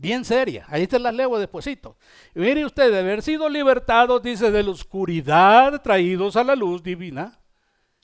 bien 0.00 0.24
seria. 0.24 0.64
Ahí 0.68 0.86
te 0.86 0.98
la 0.98 1.12
leo 1.12 1.38
despuesito. 1.38 1.96
Mire 2.34 2.64
usted, 2.64 2.90
de 2.90 3.00
haber 3.00 3.22
sido 3.22 3.48
libertados, 3.48 4.22
dice, 4.22 4.50
de 4.50 4.62
la 4.62 4.70
oscuridad, 4.70 5.82
traídos 5.82 6.36
a 6.36 6.44
la 6.44 6.54
luz 6.54 6.82
divina, 6.82 7.38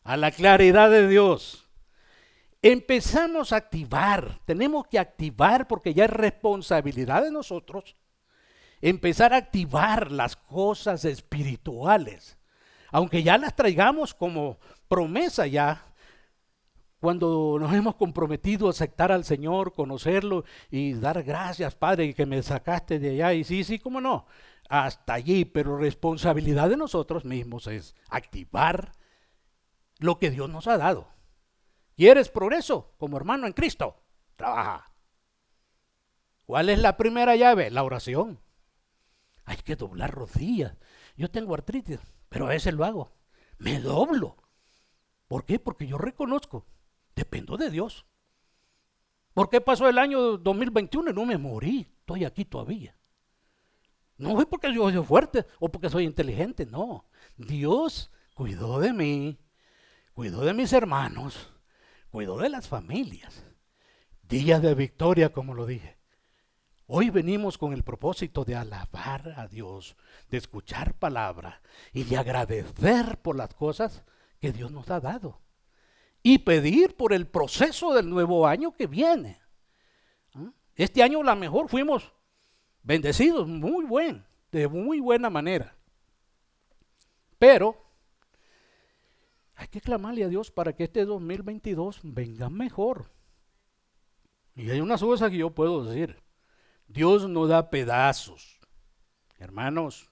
a 0.05 0.17
la 0.17 0.31
claridad 0.31 0.91
de 0.91 1.09
Dios. 1.09 1.69
Empezamos 2.63 3.53
a 3.53 3.57
activar, 3.57 4.41
tenemos 4.45 4.87
que 4.89 4.99
activar 4.99 5.67
porque 5.67 5.95
ya 5.95 6.05
es 6.05 6.11
responsabilidad 6.11 7.23
de 7.23 7.31
nosotros 7.31 7.97
empezar 8.81 9.33
a 9.33 9.39
activar 9.39 10.13
las 10.13 10.37
cosas 10.37 11.05
espirituales, 11.05 12.39
aunque 12.91 13.23
ya 13.23 13.39
las 13.39 13.55
traigamos 13.57 14.15
como 14.15 14.59
promesa 14.89 15.47
ya, 15.47 15.87
cuando 17.01 17.59
nos 17.61 17.73
hemos 17.75 17.95
comprometido 17.97 18.67
a 18.67 18.71
aceptar 18.71 19.13
al 19.13 19.25
Señor, 19.25 19.75
conocerlo 19.75 20.45
y 20.71 20.95
dar 20.95 21.23
gracias, 21.23 21.75
Padre, 21.75 22.15
que 22.15 22.27
me 22.27 22.43
sacaste 22.43 22.99
de 22.99 23.11
allá. 23.11 23.35
Y 23.35 23.45
sí, 23.45 23.65
sí, 23.65 23.79
cómo 23.79 24.01
no, 24.01 24.27
hasta 24.69 25.15
allí, 25.15 25.45
pero 25.45 25.77
responsabilidad 25.77 26.69
de 26.69 26.77
nosotros 26.77 27.25
mismos 27.25 27.67
es 27.67 27.95
activar 28.09 28.93
lo 29.99 30.19
que 30.19 30.31
Dios 30.31 30.49
nos 30.49 30.67
ha 30.67 30.79
dado. 30.79 31.09
¿Quieres 31.97 32.29
progreso 32.29 32.95
como 32.99 33.17
hermano 33.17 33.47
en 33.47 33.53
Cristo? 33.53 34.03
Trabaja. 34.37 34.93
¿Cuál 36.45 36.69
es 36.69 36.79
la 36.79 36.97
primera 36.97 37.37
llave? 37.37 37.71
La 37.71 37.83
oración. 37.83 38.41
Hay 39.47 39.57
que 39.57 39.77
doblar 39.77 40.11
rodillas. 40.11 40.77
Yo 41.17 41.31
tengo 41.31 41.55
artritis, 41.55 42.01
pero 42.29 42.47
a 42.47 42.51
veces 42.51 42.75
lo 42.75 42.85
hago. 42.85 43.13
Me 43.59 43.81
doblo. 43.81 44.37
¿Por 45.29 45.45
qué? 45.45 45.59
Porque 45.59 45.87
yo 45.87 45.97
reconozco, 45.97 46.67
dependo 47.15 47.57
de 47.57 47.71
Dios. 47.71 48.05
¿Por 49.33 49.49
qué 49.49 49.61
pasó 49.61 49.89
el 49.89 49.99
año 49.99 50.37
2021 50.39 51.11
y 51.11 51.15
no 51.15 51.25
me 51.25 51.39
morí? 51.39 51.89
Estoy 52.01 52.25
aquí 52.25 52.45
todavía. 52.45 52.97
No 54.19 54.41
es 54.41 54.47
porque 54.47 54.73
yo 54.73 54.91
soy 54.91 55.05
fuerte 55.05 55.47
o 55.59 55.69
porque 55.69 55.91
soy 55.91 56.05
inteligente, 56.05 56.67
no. 56.67 57.07
Dios 57.37 58.11
cuidó 58.35 58.81
de 58.81 58.93
mí, 58.93 59.39
cuidó 60.15 60.41
de 60.41 60.55
mis 60.55 60.73
hermanos, 60.73 61.53
cuidó 62.11 62.39
de 62.39 62.49
las 62.49 62.67
familias. 62.67 63.45
Día 64.23 64.59
de 64.59 64.75
victoria, 64.75 65.33
como 65.33 65.55
lo 65.55 65.67
dije. 65.67 65.99
Hoy 66.89 67.11
venimos 67.11 67.59
con 67.59 67.73
el 67.73 67.83
propósito 67.83 68.45
de 68.45 68.55
alabar 68.55 69.35
a 69.37 69.49
Dios, 69.49 69.97
de 70.31 70.39
escuchar 70.39 70.95
palabra 70.95 71.61
y 71.93 72.05
de 72.05 72.17
agradecer 72.17 73.19
por 73.19 73.35
las 73.35 73.53
cosas 73.55 74.05
que 74.41 74.53
Dios 74.53 74.71
nos 74.71 74.89
ha 74.91 75.01
dado. 75.01 75.41
Y 76.23 76.39
pedir 76.39 76.95
por 76.95 77.13
el 77.13 77.27
proceso 77.27 77.93
del 77.93 78.09
nuevo 78.09 78.47
año 78.47 78.73
que 78.73 78.87
viene. 78.87 79.41
¿Ah? 80.35 80.53
Este 80.77 81.03
año 81.03 81.21
a 81.21 81.25
lo 81.25 81.37
mejor 81.37 81.69
fuimos 81.69 82.13
bendecidos, 82.85 83.49
muy 83.49 83.85
buen, 83.85 84.25
de 84.53 84.69
muy 84.69 85.01
buena 85.01 85.29
manera. 85.29 85.77
Pero 87.37 87.85
hay 89.57 89.67
que 89.67 89.81
clamarle 89.81 90.23
a 90.23 90.29
Dios 90.29 90.53
para 90.53 90.73
que 90.73 90.85
este 90.85 91.05
2022 91.05 91.99
venga 92.05 92.49
mejor. 92.49 93.11
Y 94.55 94.71
hay 94.71 94.81
una 94.81 94.97
cosa 94.97 95.29
que 95.29 95.39
yo 95.39 95.51
puedo 95.51 95.85
decir. 95.85 96.26
Dios 96.87 97.29
no 97.29 97.47
da 97.47 97.71
pedazos. 97.71 98.61
Hermanos, 99.39 100.11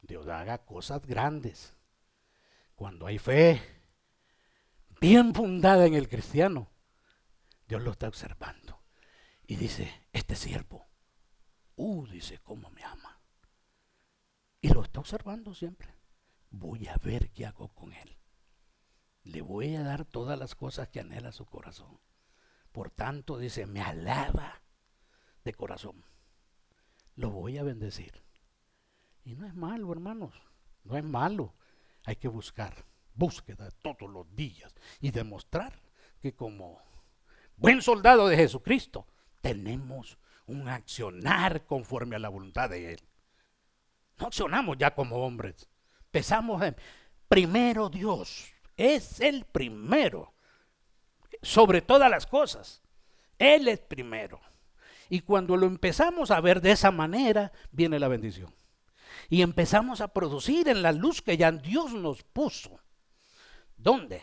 Dios 0.00 0.26
haga 0.28 0.64
cosas 0.64 1.04
grandes. 1.06 1.76
Cuando 2.74 3.06
hay 3.06 3.18
fe 3.18 3.60
bien 5.00 5.34
fundada 5.34 5.86
en 5.86 5.94
el 5.94 6.08
cristiano, 6.08 6.70
Dios 7.66 7.82
lo 7.82 7.92
está 7.92 8.08
observando. 8.08 8.82
Y 9.46 9.56
dice, 9.56 10.08
este 10.12 10.36
siervo, 10.36 10.86
uh, 11.76 12.06
dice, 12.06 12.38
cómo 12.38 12.70
me 12.70 12.82
ama. 12.84 13.20
Y 14.60 14.68
lo 14.68 14.82
está 14.82 15.00
observando 15.00 15.54
siempre. 15.54 15.94
Voy 16.50 16.86
a 16.86 16.96
ver 16.96 17.30
qué 17.30 17.46
hago 17.46 17.68
con 17.74 17.92
él. 17.92 18.16
Le 19.22 19.42
voy 19.42 19.74
a 19.74 19.82
dar 19.82 20.04
todas 20.04 20.38
las 20.38 20.54
cosas 20.54 20.88
que 20.88 21.00
anhela 21.00 21.32
su 21.32 21.46
corazón. 21.46 22.00
Por 22.72 22.90
tanto, 22.90 23.38
dice, 23.38 23.66
me 23.66 23.82
alaba 23.82 24.63
de 25.44 25.54
corazón. 25.54 26.04
Lo 27.16 27.30
voy 27.30 27.58
a 27.58 27.62
bendecir. 27.62 28.22
Y 29.24 29.34
no 29.36 29.46
es 29.46 29.54
malo, 29.54 29.92
hermanos. 29.92 30.34
No 30.82 30.96
es 30.96 31.04
malo. 31.04 31.54
Hay 32.04 32.16
que 32.16 32.28
buscar. 32.28 32.84
Búsqueda 33.14 33.70
todos 33.82 34.10
los 34.10 34.34
días. 34.34 34.74
Y 35.00 35.10
demostrar 35.10 35.80
que 36.20 36.34
como 36.34 36.82
buen 37.56 37.82
soldado 37.82 38.28
de 38.28 38.36
Jesucristo, 38.36 39.06
tenemos 39.40 40.18
un 40.46 40.68
accionar 40.68 41.64
conforme 41.66 42.16
a 42.16 42.18
la 42.18 42.28
voluntad 42.28 42.70
de 42.70 42.94
Él. 42.94 43.00
No 44.18 44.26
accionamos 44.26 44.76
ya 44.78 44.94
como 44.94 45.16
hombres. 45.16 45.68
Pensamos 46.10 46.62
en 46.62 46.76
primero 47.28 47.88
Dios. 47.88 48.52
Es 48.76 49.20
el 49.20 49.44
primero. 49.44 50.34
Sobre 51.42 51.82
todas 51.82 52.10
las 52.10 52.26
cosas. 52.26 52.82
Él 53.38 53.68
es 53.68 53.80
primero. 53.80 54.40
Y 55.08 55.20
cuando 55.20 55.56
lo 55.56 55.66
empezamos 55.66 56.30
a 56.30 56.40
ver 56.40 56.60
de 56.60 56.72
esa 56.72 56.90
manera, 56.90 57.52
viene 57.70 57.98
la 57.98 58.08
bendición. 58.08 58.54
Y 59.28 59.42
empezamos 59.42 60.00
a 60.00 60.08
producir 60.08 60.68
en 60.68 60.82
la 60.82 60.92
luz 60.92 61.22
que 61.22 61.36
ya 61.36 61.52
Dios 61.52 61.92
nos 61.92 62.22
puso. 62.22 62.80
¿Dónde? 63.76 64.22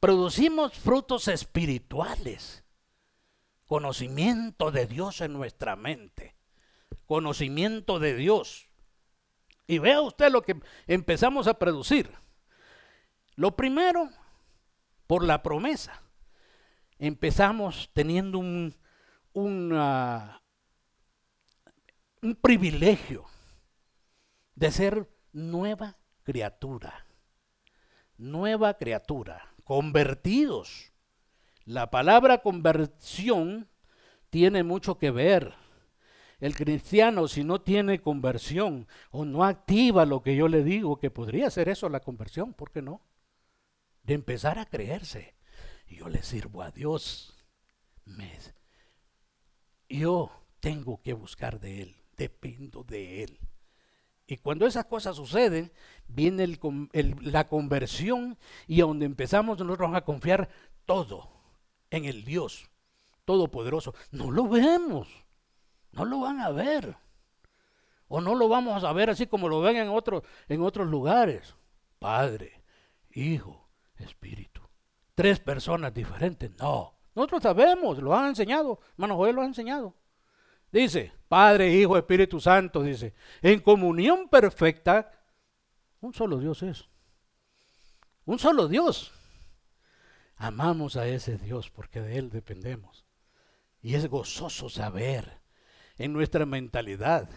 Producimos 0.00 0.74
frutos 0.74 1.28
espirituales. 1.28 2.64
Conocimiento 3.66 4.70
de 4.70 4.86
Dios 4.86 5.20
en 5.20 5.32
nuestra 5.32 5.76
mente. 5.76 6.36
Conocimiento 7.06 7.98
de 7.98 8.14
Dios. 8.14 8.68
Y 9.66 9.78
vea 9.78 10.00
usted 10.00 10.30
lo 10.30 10.42
que 10.42 10.60
empezamos 10.86 11.46
a 11.46 11.54
producir. 11.54 12.10
Lo 13.36 13.56
primero, 13.56 14.10
por 15.06 15.24
la 15.24 15.42
promesa. 15.42 16.02
Empezamos 16.98 17.90
teniendo 17.94 18.38
un, 18.38 18.76
un 19.34 20.38
privilegio 22.40 23.24
de 24.54 24.70
ser 24.70 25.08
nueva 25.32 25.96
criatura. 26.22 27.06
Nueva 28.16 28.74
criatura. 28.74 29.54
Convertidos. 29.64 30.92
La 31.64 31.90
palabra 31.90 32.38
conversión 32.38 33.68
tiene 34.30 34.62
mucho 34.62 34.98
que 34.98 35.10
ver. 35.10 35.54
El 36.40 36.56
cristiano, 36.56 37.28
si 37.28 37.44
no 37.44 37.60
tiene 37.60 38.00
conversión 38.00 38.88
o 39.10 39.24
no 39.24 39.44
activa 39.44 40.06
lo 40.06 40.22
que 40.22 40.34
yo 40.34 40.48
le 40.48 40.64
digo, 40.64 40.98
que 40.98 41.10
podría 41.10 41.50
ser 41.50 41.68
eso 41.68 41.88
la 41.88 42.00
conversión, 42.00 42.52
¿por 42.52 42.72
qué 42.72 42.82
no? 42.82 43.00
De 44.02 44.14
empezar 44.14 44.58
a 44.58 44.66
creerse. 44.66 45.36
Yo 45.86 46.08
le 46.08 46.22
sirvo 46.22 46.62
a 46.62 46.72
Dios. 46.72 47.46
Me, 48.04 48.36
yo 49.98 50.30
tengo 50.60 51.00
que 51.02 51.12
buscar 51.12 51.60
de 51.60 51.82
Él, 51.82 51.96
dependo 52.16 52.84
de 52.84 53.24
Él. 53.24 53.40
Y 54.26 54.36
cuando 54.38 54.66
esas 54.66 54.86
cosas 54.86 55.16
suceden, 55.16 55.72
viene 56.06 56.58
la 56.92 57.48
conversión 57.48 58.38
y 58.66 58.80
a 58.80 58.84
donde 58.84 59.06
empezamos 59.06 59.58
nosotros 59.58 59.94
a 59.94 60.04
confiar 60.04 60.48
todo 60.86 61.28
en 61.90 62.04
el 62.04 62.24
Dios 62.24 62.70
Todopoderoso. 63.24 63.94
No 64.10 64.30
lo 64.30 64.48
vemos, 64.48 65.08
no 65.92 66.04
lo 66.04 66.20
van 66.20 66.40
a 66.40 66.50
ver. 66.50 66.96
O 68.08 68.20
no 68.20 68.34
lo 68.34 68.48
vamos 68.48 68.84
a 68.84 68.92
ver 68.92 69.10
así 69.10 69.26
como 69.26 69.48
lo 69.48 69.60
ven 69.60 69.76
en, 69.76 69.88
otros 69.88 70.22
en 70.48 70.62
otros 70.62 70.88
lugares. 70.88 71.54
Padre, 71.98 72.62
Hijo, 73.12 73.68
Espíritu. 73.96 74.60
Tres 75.14 75.40
personas 75.40 75.94
diferentes. 75.94 76.50
No, 76.58 76.94
nosotros 77.14 77.42
sabemos, 77.42 77.98
lo 77.98 78.14
han 78.16 78.28
enseñado. 78.28 78.80
Hermano 78.92 79.16
Joel 79.16 79.36
lo 79.36 79.42
ha 79.42 79.46
enseñado. 79.46 79.94
Dice, 80.70 81.12
Padre, 81.28 81.70
Hijo, 81.74 81.98
Espíritu 81.98 82.40
Santo, 82.40 82.82
dice, 82.82 83.14
en 83.42 83.60
comunión 83.60 84.28
perfecta, 84.28 85.12
un 86.00 86.14
solo 86.14 86.38
Dios 86.38 86.62
es. 86.62 86.88
Un 88.24 88.38
solo 88.38 88.68
Dios. 88.68 89.12
Amamos 90.36 90.96
a 90.96 91.06
ese 91.06 91.36
Dios 91.36 91.70
porque 91.70 92.00
de 92.00 92.18
Él 92.18 92.30
dependemos. 92.30 93.04
Y 93.82 93.96
es 93.96 94.08
gozoso 94.08 94.68
saber 94.68 95.40
en 95.98 96.12
nuestra 96.12 96.46
mentalidad 96.46 97.28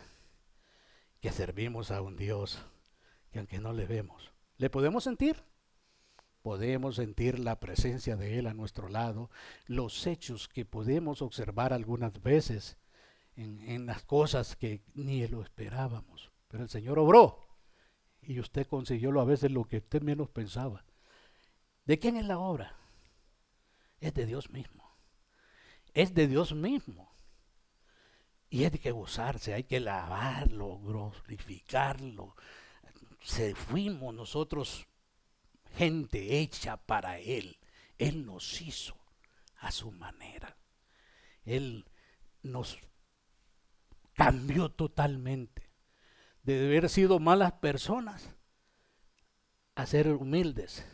que 1.20 1.32
servimos 1.32 1.92
a 1.92 2.02
un 2.02 2.16
Dios 2.16 2.64
que 3.32 3.40
aunque 3.40 3.60
no 3.60 3.74
le 3.74 3.86
vemos, 3.86 4.32
¿le 4.58 4.70
podemos 4.70 5.04
sentir? 5.04 5.44
Podemos 6.46 6.98
sentir 6.98 7.40
la 7.40 7.60
presencia 7.60 8.16
de 8.18 8.38
Él 8.38 8.46
a 8.46 8.54
nuestro 8.54 8.88
lado, 8.88 9.32
los 9.66 10.06
hechos 10.06 10.48
que 10.48 10.64
podemos 10.64 11.24
observar 11.24 11.74
algunas 11.74 12.22
veces 12.22 12.78
en, 13.36 13.88
las 13.88 14.04
cosas 14.04 14.56
que 14.56 14.84
ni 14.94 15.28
lo 15.28 15.42
esperábamos. 15.42 16.32
Pero 16.48 16.62
el 16.62 16.70
Señor 16.70 17.00
obró 17.00 17.40
y 18.22 18.40
usted 18.40 18.68
consiguió 18.68 19.20
a 19.20 19.26
veces 19.26 19.50
lo 19.50 19.64
que 19.64 19.78
usted 19.78 20.04
menos 20.04 20.30
pensaba. 20.30 20.86
¿De 21.84 21.98
quién 21.98 22.16
es 22.16 22.28
la 22.28 22.38
obra? 22.38 22.78
Es 24.00 24.14
de 24.14 24.28
Dios 24.28 24.52
mismo. 24.52 24.96
Es 25.96 26.14
de 26.14 26.28
Dios 26.28 26.54
mismo. 26.54 27.12
Y 28.52 28.66
hay 28.66 28.70
que 28.70 28.92
gozarse, 28.92 29.56
hay 29.56 29.64
que 29.64 29.80
lavarlo, 29.80 30.78
glorificarlo. 30.78 32.36
Se 33.24 33.56
fuimos 33.56 34.14
nosotros 34.14 34.88
gente 35.76 36.40
hecha 36.40 36.78
para 36.78 37.20
Él. 37.20 37.58
Él 37.98 38.26
nos 38.26 38.62
hizo 38.62 38.98
a 39.58 39.72
su 39.72 39.92
manera. 39.92 40.58
Él 41.44 41.86
nos 42.42 42.80
cambió 44.14 44.70
totalmente. 44.70 45.70
De 46.44 46.66
haber 46.66 46.90
sido 46.90 47.20
malas 47.20 47.54
personas 47.54 48.32
a 49.76 49.86
ser 49.86 50.10
humildes, 50.10 50.86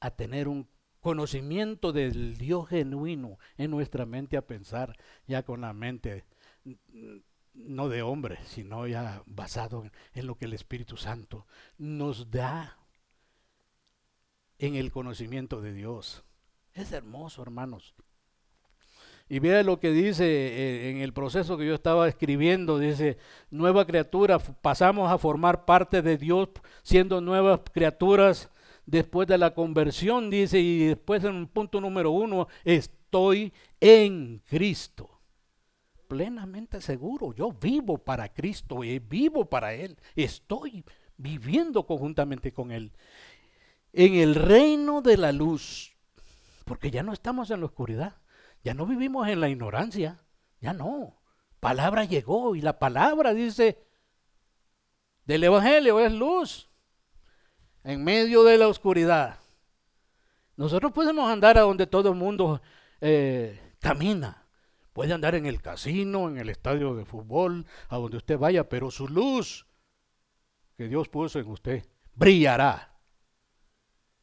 a 0.00 0.10
tener 0.10 0.48
un 0.48 0.68
conocimiento 1.00 1.92
del 1.92 2.36
Dios 2.36 2.68
genuino 2.68 3.38
en 3.56 3.70
nuestra 3.70 4.06
mente, 4.06 4.36
a 4.36 4.46
pensar 4.46 4.96
ya 5.26 5.44
con 5.44 5.60
la 5.60 5.72
mente 5.72 6.24
no 7.54 7.88
de 7.88 8.02
hombre, 8.02 8.38
sino 8.44 8.86
ya 8.86 9.22
basado 9.26 9.90
en 10.12 10.26
lo 10.26 10.36
que 10.36 10.46
el 10.46 10.54
Espíritu 10.54 10.96
Santo 10.96 11.46
nos 11.78 12.30
da 12.30 12.78
en 14.58 14.76
el 14.76 14.90
conocimiento 14.90 15.60
de 15.60 15.72
Dios. 15.72 16.24
Es 16.72 16.92
hermoso, 16.92 17.42
hermanos. 17.42 17.94
Y 19.28 19.38
vea 19.38 19.62
lo 19.62 19.80
que 19.80 19.90
dice 19.90 20.24
eh, 20.26 20.90
en 20.90 20.98
el 20.98 21.12
proceso 21.12 21.56
que 21.56 21.66
yo 21.66 21.74
estaba 21.74 22.08
escribiendo, 22.08 22.78
dice, 22.78 23.16
nueva 23.50 23.86
criatura, 23.86 24.38
pasamos 24.38 25.10
a 25.10 25.18
formar 25.18 25.64
parte 25.64 26.02
de 26.02 26.18
Dios 26.18 26.50
siendo 26.82 27.20
nuevas 27.20 27.60
criaturas 27.72 28.50
después 28.84 29.26
de 29.26 29.38
la 29.38 29.54
conversión, 29.54 30.28
dice, 30.28 30.60
y 30.60 30.86
después 30.86 31.24
en 31.24 31.46
punto 31.46 31.80
número 31.80 32.10
uno, 32.10 32.48
es 32.64 32.90
estoy 33.14 33.52
en 33.80 34.42
Cristo. 34.44 35.20
Plenamente 36.08 36.80
seguro, 36.80 37.32
yo 37.32 37.52
vivo 37.52 37.96
para 37.96 38.28
Cristo 38.28 38.82
y 38.82 38.98
vivo 38.98 39.44
para 39.44 39.72
Él. 39.72 39.96
Estoy 40.16 40.84
viviendo 41.16 41.86
conjuntamente 41.86 42.52
con 42.52 42.72
Él. 42.72 42.90
En 43.96 44.14
el 44.16 44.34
reino 44.34 45.02
de 45.02 45.16
la 45.16 45.30
luz, 45.30 45.96
porque 46.64 46.90
ya 46.90 47.04
no 47.04 47.12
estamos 47.12 47.50
en 47.52 47.60
la 47.60 47.66
oscuridad, 47.66 48.16
ya 48.64 48.74
no 48.74 48.86
vivimos 48.86 49.28
en 49.28 49.40
la 49.40 49.48
ignorancia, 49.48 50.20
ya 50.60 50.72
no. 50.72 51.22
Palabra 51.60 52.04
llegó 52.04 52.56
y 52.56 52.60
la 52.60 52.80
palabra 52.80 53.32
dice 53.34 53.78
del 55.26 55.44
Evangelio 55.44 56.00
es 56.00 56.12
luz 56.12 56.68
en 57.84 58.02
medio 58.02 58.42
de 58.42 58.58
la 58.58 58.66
oscuridad. 58.66 59.38
Nosotros 60.56 60.90
podemos 60.90 61.30
andar 61.30 61.56
a 61.56 61.62
donde 61.62 61.86
todo 61.86 62.08
el 62.08 62.16
mundo 62.16 62.60
eh, 63.00 63.76
camina. 63.78 64.48
Puede 64.92 65.12
andar 65.12 65.36
en 65.36 65.46
el 65.46 65.62
casino, 65.62 66.28
en 66.28 66.38
el 66.38 66.48
estadio 66.48 66.96
de 66.96 67.04
fútbol, 67.04 67.64
a 67.88 67.96
donde 67.96 68.16
usted 68.16 68.38
vaya, 68.38 68.68
pero 68.68 68.90
su 68.90 69.06
luz 69.06 69.66
que 70.76 70.88
Dios 70.88 71.08
puso 71.08 71.38
en 71.38 71.48
usted 71.48 71.86
brillará. 72.14 72.93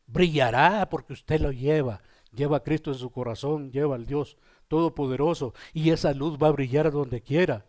Brillará 0.08 0.90
porque 0.90 1.14
usted 1.14 1.40
lo 1.40 1.52
lleva. 1.52 2.02
Lleva 2.32 2.58
a 2.58 2.64
Cristo 2.64 2.92
en 2.92 2.98
su 2.98 3.12
corazón, 3.12 3.72
lleva 3.72 3.96
al 3.96 4.06
Dios 4.06 4.38
Todopoderoso. 4.68 5.54
Y 5.74 5.92
esa 5.92 6.14
luz 6.14 6.38
va 6.42 6.48
a 6.48 6.52
brillar 6.52 6.92
donde 6.92 7.22
quiera. 7.22 7.66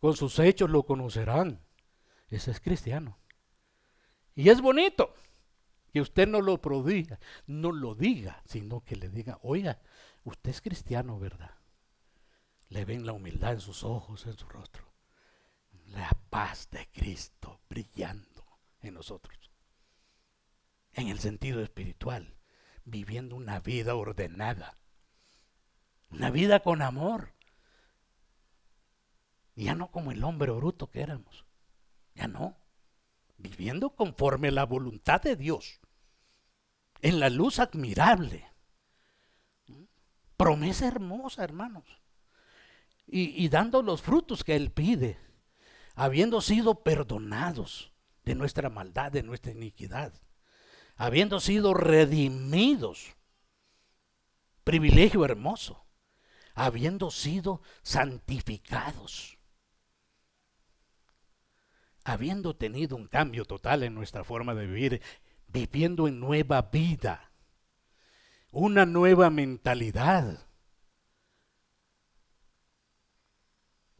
Con 0.00 0.16
sus 0.16 0.38
hechos 0.38 0.70
lo 0.70 0.84
conocerán. 0.84 1.60
Ese 2.28 2.50
es 2.50 2.60
cristiano. 2.60 3.18
Y 4.34 4.48
es 4.48 4.60
bonito 4.60 5.14
que 5.92 6.00
usted 6.00 6.28
no 6.28 6.40
lo 6.40 6.60
prodiga, 6.60 7.18
no 7.46 7.72
lo 7.72 7.94
diga, 7.94 8.42
sino 8.46 8.82
que 8.82 8.96
le 8.96 9.08
diga, 9.08 9.38
oiga, 9.42 9.80
usted 10.24 10.50
es 10.50 10.60
cristiano, 10.60 11.18
¿verdad? 11.18 11.54
Le 12.68 12.84
ven 12.84 13.04
la 13.04 13.12
humildad 13.12 13.54
en 13.54 13.60
sus 13.60 13.82
ojos, 13.82 14.26
en 14.26 14.38
su 14.38 14.46
rostro. 14.48 14.84
La 15.86 16.10
paz 16.30 16.68
de 16.70 16.88
Cristo 16.92 17.60
brillando 17.68 18.44
en 18.80 18.94
nosotros. 18.94 19.49
En 20.92 21.08
el 21.08 21.18
sentido 21.18 21.62
espiritual, 21.62 22.36
viviendo 22.84 23.36
una 23.36 23.60
vida 23.60 23.94
ordenada. 23.94 24.76
Una 26.10 26.30
vida 26.30 26.60
con 26.60 26.82
amor. 26.82 27.34
Ya 29.54 29.74
no 29.74 29.90
como 29.90 30.10
el 30.10 30.24
hombre 30.24 30.50
bruto 30.50 30.90
que 30.90 31.02
éramos. 31.02 31.44
Ya 32.14 32.26
no. 32.26 32.56
Viviendo 33.38 33.90
conforme 33.90 34.50
la 34.50 34.64
voluntad 34.64 35.22
de 35.22 35.36
Dios. 35.36 35.80
En 37.00 37.20
la 37.20 37.30
luz 37.30 37.58
admirable. 37.58 38.46
Promesa 40.36 40.88
hermosa, 40.88 41.44
hermanos. 41.44 41.84
Y, 43.06 43.48
dando 43.48 43.82
los 43.82 44.02
frutos 44.02 44.44
que 44.44 44.56
Él 44.56 44.70
pide. 44.70 45.18
Habiendo 45.94 46.40
sido 46.40 46.82
perdonados 46.82 47.92
de 48.24 48.34
nuestra 48.34 48.70
maldad, 48.70 49.12
de 49.12 49.22
nuestra 49.22 49.52
iniquidad. 49.52 50.14
Habiendo 51.00 51.40
sido 51.40 51.72
redimidos. 51.72 53.16
Privilegio 54.64 55.24
hermoso. 55.24 55.86
Habiendo 56.54 57.10
sido 57.10 57.62
santificados. 57.82 59.38
Habiendo 62.04 62.54
tenido 62.54 62.96
un 62.96 63.06
cambio 63.06 63.46
total 63.46 63.82
en 63.82 63.94
nuestra 63.94 64.24
forma 64.24 64.54
de 64.54 64.66
vivir, 64.66 65.02
viviendo 65.46 66.06
en 66.06 66.20
nueva 66.20 66.60
vida, 66.70 67.32
una 68.50 68.84
nueva 68.84 69.30
mentalidad, 69.30 70.46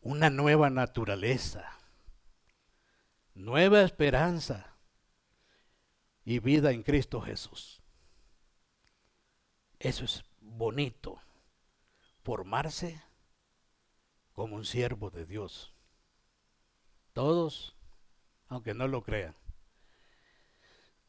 una 0.02 0.28
nueva 0.28 0.68
naturaleza, 0.68 1.78
nueva 3.32 3.80
esperanza 3.80 4.69
y 6.30 6.38
vida 6.38 6.70
en 6.70 6.84
Cristo 6.84 7.20
Jesús. 7.20 7.82
Eso 9.80 10.04
es 10.04 10.22
bonito, 10.40 11.18
formarse 12.22 13.02
como 14.32 14.54
un 14.54 14.64
siervo 14.64 15.10
de 15.10 15.26
Dios. 15.26 15.74
Todos 17.14 17.74
aunque 18.46 18.74
no 18.74 18.86
lo 18.86 19.02
crean. 19.02 19.34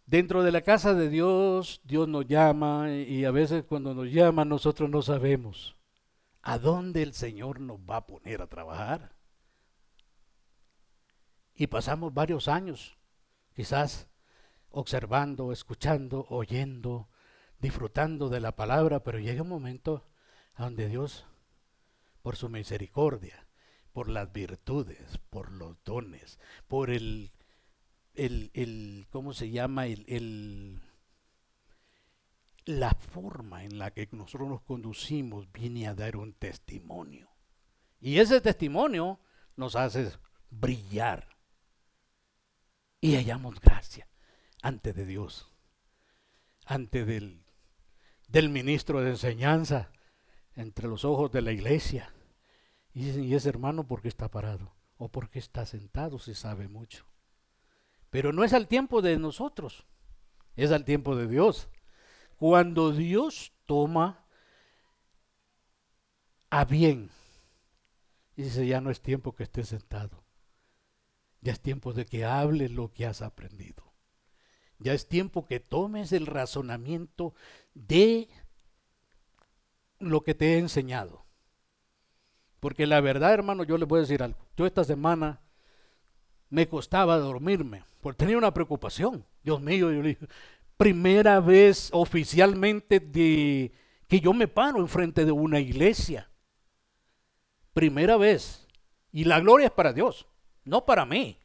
Dentro 0.07 0.41
de 0.41 0.51
la 0.51 0.61
casa 0.61 0.95
de 0.95 1.07
Dios, 1.07 1.81
Dios 1.83 2.07
nos 2.07 2.25
llama 2.25 2.89
y 2.91 3.23
a 3.23 3.29
veces 3.29 3.63
cuando 3.63 3.93
nos 3.93 4.07
llama 4.07 4.43
nosotros 4.43 4.89
no 4.89 5.03
sabemos 5.03 5.75
a 6.41 6.57
dónde 6.57 7.03
el 7.03 7.13
Señor 7.13 7.59
nos 7.59 7.77
va 7.79 7.97
a 7.97 8.07
poner 8.07 8.41
a 8.41 8.47
trabajar. 8.47 9.13
Y 11.53 11.67
pasamos 11.67 12.11
varios 12.11 12.47
años, 12.47 12.97
quizás 13.53 14.07
observando, 14.71 15.51
escuchando, 15.51 16.25
oyendo, 16.29 17.09
disfrutando 17.59 18.29
de 18.29 18.39
la 18.39 18.55
palabra, 18.55 19.03
pero 19.03 19.19
llega 19.19 19.43
un 19.43 19.49
momento 19.49 20.07
donde 20.57 20.87
Dios, 20.87 21.25
por 22.21 22.35
su 22.35 22.49
misericordia, 22.49 23.47
por 23.93 24.09
las 24.09 24.31
virtudes, 24.31 25.17
por 25.29 25.51
los 25.51 25.83
dones, 25.83 26.39
por 26.67 26.89
el, 26.89 27.31
el, 28.15 28.51
el 28.53 29.07
¿cómo 29.09 29.33
se 29.33 29.49
llama? 29.49 29.87
El, 29.87 30.05
el, 30.07 30.81
la 32.65 32.91
forma 32.91 33.63
en 33.63 33.77
la 33.77 33.91
que 33.91 34.07
nosotros 34.11 34.49
nos 34.49 34.61
conducimos 34.61 35.51
viene 35.51 35.87
a 35.87 35.95
dar 35.95 36.15
un 36.15 36.33
testimonio. 36.33 37.29
Y 37.99 38.19
ese 38.19 38.41
testimonio 38.41 39.19
nos 39.55 39.75
hace 39.75 40.11
brillar. 40.49 41.27
Y 42.99 43.15
hallamos 43.15 43.59
gracia 43.59 44.10
ante 44.61 44.93
de 44.93 45.05
Dios, 45.05 45.51
ante 46.65 47.05
del, 47.05 47.43
del 48.27 48.49
ministro 48.49 49.01
de 49.01 49.11
enseñanza, 49.11 49.91
entre 50.55 50.87
los 50.87 51.05
ojos 51.05 51.31
de 51.31 51.41
la 51.41 51.51
iglesia 51.51 52.13
y 52.93 53.05
dicen, 53.05 53.23
¿y 53.23 53.35
ese 53.35 53.49
hermano 53.49 53.87
por 53.87 54.01
qué 54.01 54.07
está 54.07 54.29
parado? 54.29 54.73
¿O 54.97 55.09
por 55.09 55.29
qué 55.29 55.39
está 55.39 55.65
sentado 55.65 56.19
si 56.19 56.35
sabe 56.35 56.67
mucho? 56.67 57.05
Pero 58.09 58.33
no 58.33 58.43
es 58.43 58.53
al 58.53 58.67
tiempo 58.67 59.01
de 59.01 59.17
nosotros, 59.17 59.85
es 60.55 60.71
al 60.71 60.83
tiempo 60.83 61.15
de 61.15 61.27
Dios. 61.27 61.69
Cuando 62.37 62.91
Dios 62.91 63.53
toma 63.65 64.25
a 66.49 66.65
bien, 66.65 67.09
dice, 68.35 68.67
ya 68.67 68.81
no 68.81 68.91
es 68.91 69.01
tiempo 69.01 69.33
que 69.33 69.43
estés 69.43 69.69
sentado, 69.69 70.25
ya 71.39 71.53
es 71.53 71.61
tiempo 71.61 71.93
de 71.93 72.05
que 72.05 72.25
hables 72.25 72.71
lo 72.71 72.91
que 72.91 73.05
has 73.05 73.21
aprendido. 73.21 73.90
Ya 74.81 74.93
es 74.93 75.07
tiempo 75.07 75.45
que 75.45 75.59
tomes 75.59 76.11
el 76.11 76.25
razonamiento 76.25 77.35
de 77.73 78.27
lo 79.99 80.21
que 80.21 80.33
te 80.33 80.53
he 80.53 80.57
enseñado. 80.57 81.23
Porque 82.59 82.87
la 82.87 82.99
verdad, 82.99 83.33
hermano, 83.33 83.63
yo 83.63 83.77
les 83.77 83.87
voy 83.87 83.99
a 83.99 84.01
decir 84.01 84.23
algo. 84.23 84.47
Yo 84.57 84.65
esta 84.65 84.83
semana 84.83 85.41
me 86.49 86.67
costaba 86.67 87.17
dormirme, 87.17 87.83
porque 88.01 88.17
tenía 88.17 88.37
una 88.37 88.53
preocupación. 88.53 89.25
Dios 89.43 89.61
mío, 89.61 89.91
yo 89.91 90.01
le 90.01 90.09
dije, 90.09 90.27
primera 90.77 91.39
vez 91.39 91.89
oficialmente 91.93 92.99
de 92.99 93.71
que 94.07 94.19
yo 94.19 94.33
me 94.33 94.47
paro 94.47 94.79
enfrente 94.79 95.25
de 95.25 95.31
una 95.31 95.59
iglesia. 95.59 96.29
Primera 97.73 98.17
vez. 98.17 98.67
Y 99.11 99.25
la 99.25 99.39
gloria 99.39 99.67
es 99.67 99.73
para 99.73 99.93
Dios, 99.93 100.27
no 100.63 100.85
para 100.85 101.05
mí. 101.05 101.37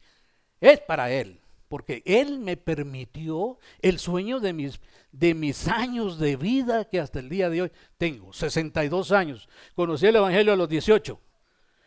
Es 0.59 0.79
para 0.79 1.11
Él. 1.11 1.39
Porque 1.67 2.01
Él 2.05 2.39
me 2.39 2.55
permitió 2.55 3.57
el 3.81 3.99
sueño 3.99 4.39
de 4.39 4.53
mis, 4.53 4.79
de 5.11 5.33
mis 5.33 5.67
años 5.67 6.17
de 6.17 6.37
vida 6.37 6.85
que 6.85 6.99
hasta 6.99 7.19
el 7.19 7.29
día 7.29 7.49
de 7.49 7.63
hoy 7.63 7.71
tengo, 7.97 8.31
62 8.31 9.11
años. 9.11 9.49
Conocí 9.75 10.05
el 10.05 10.15
Evangelio 10.15 10.53
a 10.53 10.55
los 10.55 10.69
18. 10.69 11.19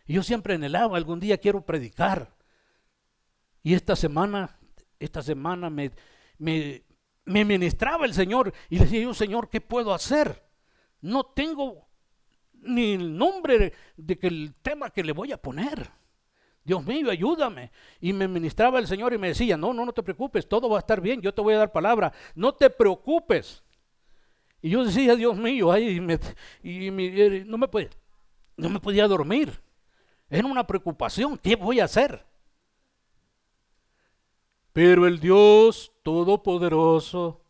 Y 0.07 0.15
yo 0.15 0.23
siempre 0.23 0.55
en 0.55 0.65
el 0.65 0.77
agua, 0.77 0.99
algún 0.99 1.21
día 1.21 1.39
quiero 1.39 1.65
predicar. 1.65 2.35
Y 3.63 3.75
esta 3.75 3.97
semana, 3.97 4.59
esta 4.99 5.23
semana 5.23 5.71
me, 5.71 5.93
me, 6.39 6.85
me 7.25 7.45
ministraba 7.45 8.05
el 8.05 8.13
Señor 8.13 8.53
y 8.69 8.79
le 8.79 8.85
decía 8.85 9.01
yo, 9.01 9.15
Señor, 9.15 9.49
¿qué 9.49 9.61
puedo 9.61 9.95
hacer? 9.95 10.45
No 11.01 11.25
tengo 11.25 11.89
ni 12.53 12.93
el 12.93 13.17
nombre 13.17 13.73
de 13.97 14.19
que 14.19 14.27
el 14.27 14.55
tema 14.61 14.91
que 14.91 15.05
le 15.05 15.13
voy 15.13 15.33
a 15.33 15.41
poner. 15.41 15.91
Dios 16.71 16.87
mío, 16.87 17.11
ayúdame. 17.11 17.73
Y 18.01 18.13
me 18.13 18.29
ministraba 18.29 18.79
el 18.79 18.87
Señor 18.87 19.13
y 19.13 19.19
me 19.19 19.27
decía, 19.27 19.57
no, 19.57 19.75
no, 19.75 19.85
no 19.85 19.93
te 19.93 20.05
preocupes, 20.05 20.49
todo 20.49 20.69
va 20.69 20.77
a 20.77 20.79
estar 20.79 21.01
bien, 21.01 21.21
yo 21.21 21.35
te 21.35 21.41
voy 21.41 21.55
a 21.55 21.59
dar 21.59 21.73
palabra, 21.73 22.13
no 22.37 22.55
te 22.55 22.71
preocupes. 22.71 23.65
Y 24.63 24.71
yo 24.71 24.85
decía, 24.85 25.17
Dios 25.17 25.37
mío, 25.37 25.73
ay, 25.73 25.99
y, 26.63 26.87
eh, 26.87 27.45
me 27.45 27.67
podía, 27.67 27.91
no 28.57 28.69
me 28.69 28.79
podía 28.79 29.09
dormir. 29.09 29.61
Era 30.29 30.47
una 30.47 30.65
preocupación, 30.65 31.37
¿qué 31.39 31.57
voy 31.57 31.81
a 31.81 31.87
hacer? 31.87 32.25
Pero 34.73 35.09
el 35.09 35.19
Dios 35.19 35.93
Todopoderoso 36.05 37.43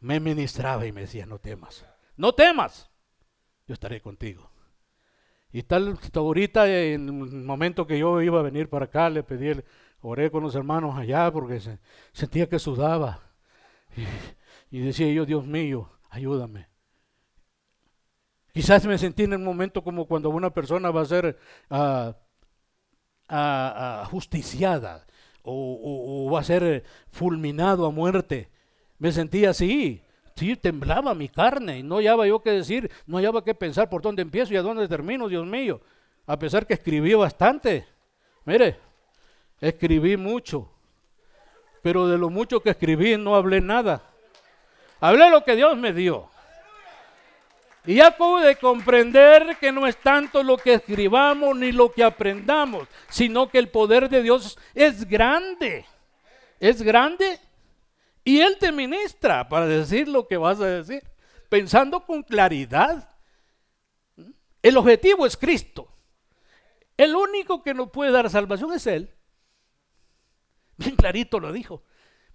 me 0.00 0.18
ministraba 0.18 0.86
y 0.86 0.90
me 0.90 1.02
decía, 1.02 1.24
no 1.24 1.38
temas, 1.38 1.86
no 2.16 2.34
temas, 2.34 2.90
yo 3.68 3.74
estaré 3.74 4.00
contigo. 4.00 4.50
Y 5.56 5.62
tal, 5.62 5.98
ahorita 6.12 6.68
en 6.68 7.08
el 7.08 7.14
momento 7.14 7.86
que 7.86 7.98
yo 7.98 8.20
iba 8.20 8.40
a 8.40 8.42
venir 8.42 8.68
para 8.68 8.84
acá, 8.84 9.08
le 9.08 9.22
pedí, 9.22 9.58
oré 10.02 10.30
con 10.30 10.42
los 10.42 10.54
hermanos 10.54 10.98
allá 10.98 11.32
porque 11.32 11.58
sentía 12.12 12.46
que 12.46 12.58
sudaba. 12.58 13.22
Y, 14.70 14.80
decía 14.80 15.10
yo, 15.10 15.24
Dios 15.24 15.46
mío, 15.46 15.88
ayúdame. 16.10 16.68
Quizás 18.52 18.84
me 18.84 18.98
sentí 18.98 19.22
en 19.22 19.32
el 19.32 19.38
momento 19.38 19.82
como 19.82 20.04
cuando 20.04 20.28
una 20.28 20.50
persona 20.50 20.90
va 20.90 21.00
a 21.00 21.06
ser 21.06 21.38
uh, 21.70 22.12
justiciada 24.10 25.06
o, 25.42 26.30
va 26.30 26.40
a 26.40 26.44
ser 26.44 26.84
fulminado 27.08 27.86
a 27.86 27.90
muerte. 27.90 28.50
Me 28.98 29.10
sentí 29.10 29.46
así. 29.46 30.02
Sí, 30.36 30.54
temblaba 30.54 31.14
mi 31.14 31.30
carne 31.30 31.78
y 31.78 31.82
no 31.82 31.96
hallaba 31.96 32.26
yo 32.26 32.40
qué 32.40 32.50
decir, 32.50 32.90
no 33.06 33.16
hallaba 33.16 33.42
qué 33.42 33.54
pensar 33.54 33.88
por 33.88 34.02
dónde 34.02 34.20
empiezo 34.20 34.52
y 34.52 34.58
a 34.58 34.62
dónde 34.62 34.86
termino, 34.86 35.28
Dios 35.28 35.46
mío. 35.46 35.80
A 36.26 36.38
pesar 36.38 36.66
que 36.66 36.74
escribí 36.74 37.14
bastante. 37.14 37.86
Mire, 38.44 38.78
escribí 39.62 40.18
mucho, 40.18 40.70
pero 41.80 42.06
de 42.06 42.18
lo 42.18 42.28
mucho 42.28 42.60
que 42.60 42.70
escribí 42.70 43.16
no 43.16 43.34
hablé 43.34 43.62
nada. 43.62 44.02
Hablé 45.00 45.30
lo 45.30 45.42
que 45.42 45.56
Dios 45.56 45.74
me 45.74 45.94
dio. 45.94 46.28
Y 47.86 47.94
ya 47.94 48.10
pude 48.10 48.56
comprender 48.56 49.56
que 49.58 49.72
no 49.72 49.86
es 49.86 49.96
tanto 49.96 50.42
lo 50.42 50.58
que 50.58 50.74
escribamos 50.74 51.56
ni 51.56 51.72
lo 51.72 51.90
que 51.90 52.04
aprendamos, 52.04 52.86
sino 53.08 53.48
que 53.48 53.58
el 53.58 53.68
poder 53.68 54.10
de 54.10 54.22
Dios 54.22 54.58
es 54.74 55.08
grande. 55.08 55.86
Es 56.60 56.82
grande 56.82 57.38
y 58.26 58.40
Él 58.40 58.56
te 58.58 58.72
ministra 58.72 59.48
para 59.48 59.68
decir 59.68 60.08
lo 60.08 60.26
que 60.26 60.36
vas 60.36 60.60
a 60.60 60.66
decir, 60.66 61.00
pensando 61.48 62.04
con 62.04 62.24
claridad. 62.24 63.08
El 64.60 64.76
objetivo 64.76 65.24
es 65.24 65.36
Cristo. 65.36 65.88
El 66.96 67.14
único 67.14 67.62
que 67.62 67.72
nos 67.72 67.88
puede 67.90 68.10
dar 68.10 68.28
salvación 68.28 68.72
es 68.72 68.84
Él. 68.88 69.14
Bien 70.76 70.96
clarito 70.96 71.38
lo 71.38 71.52
dijo. 71.52 71.84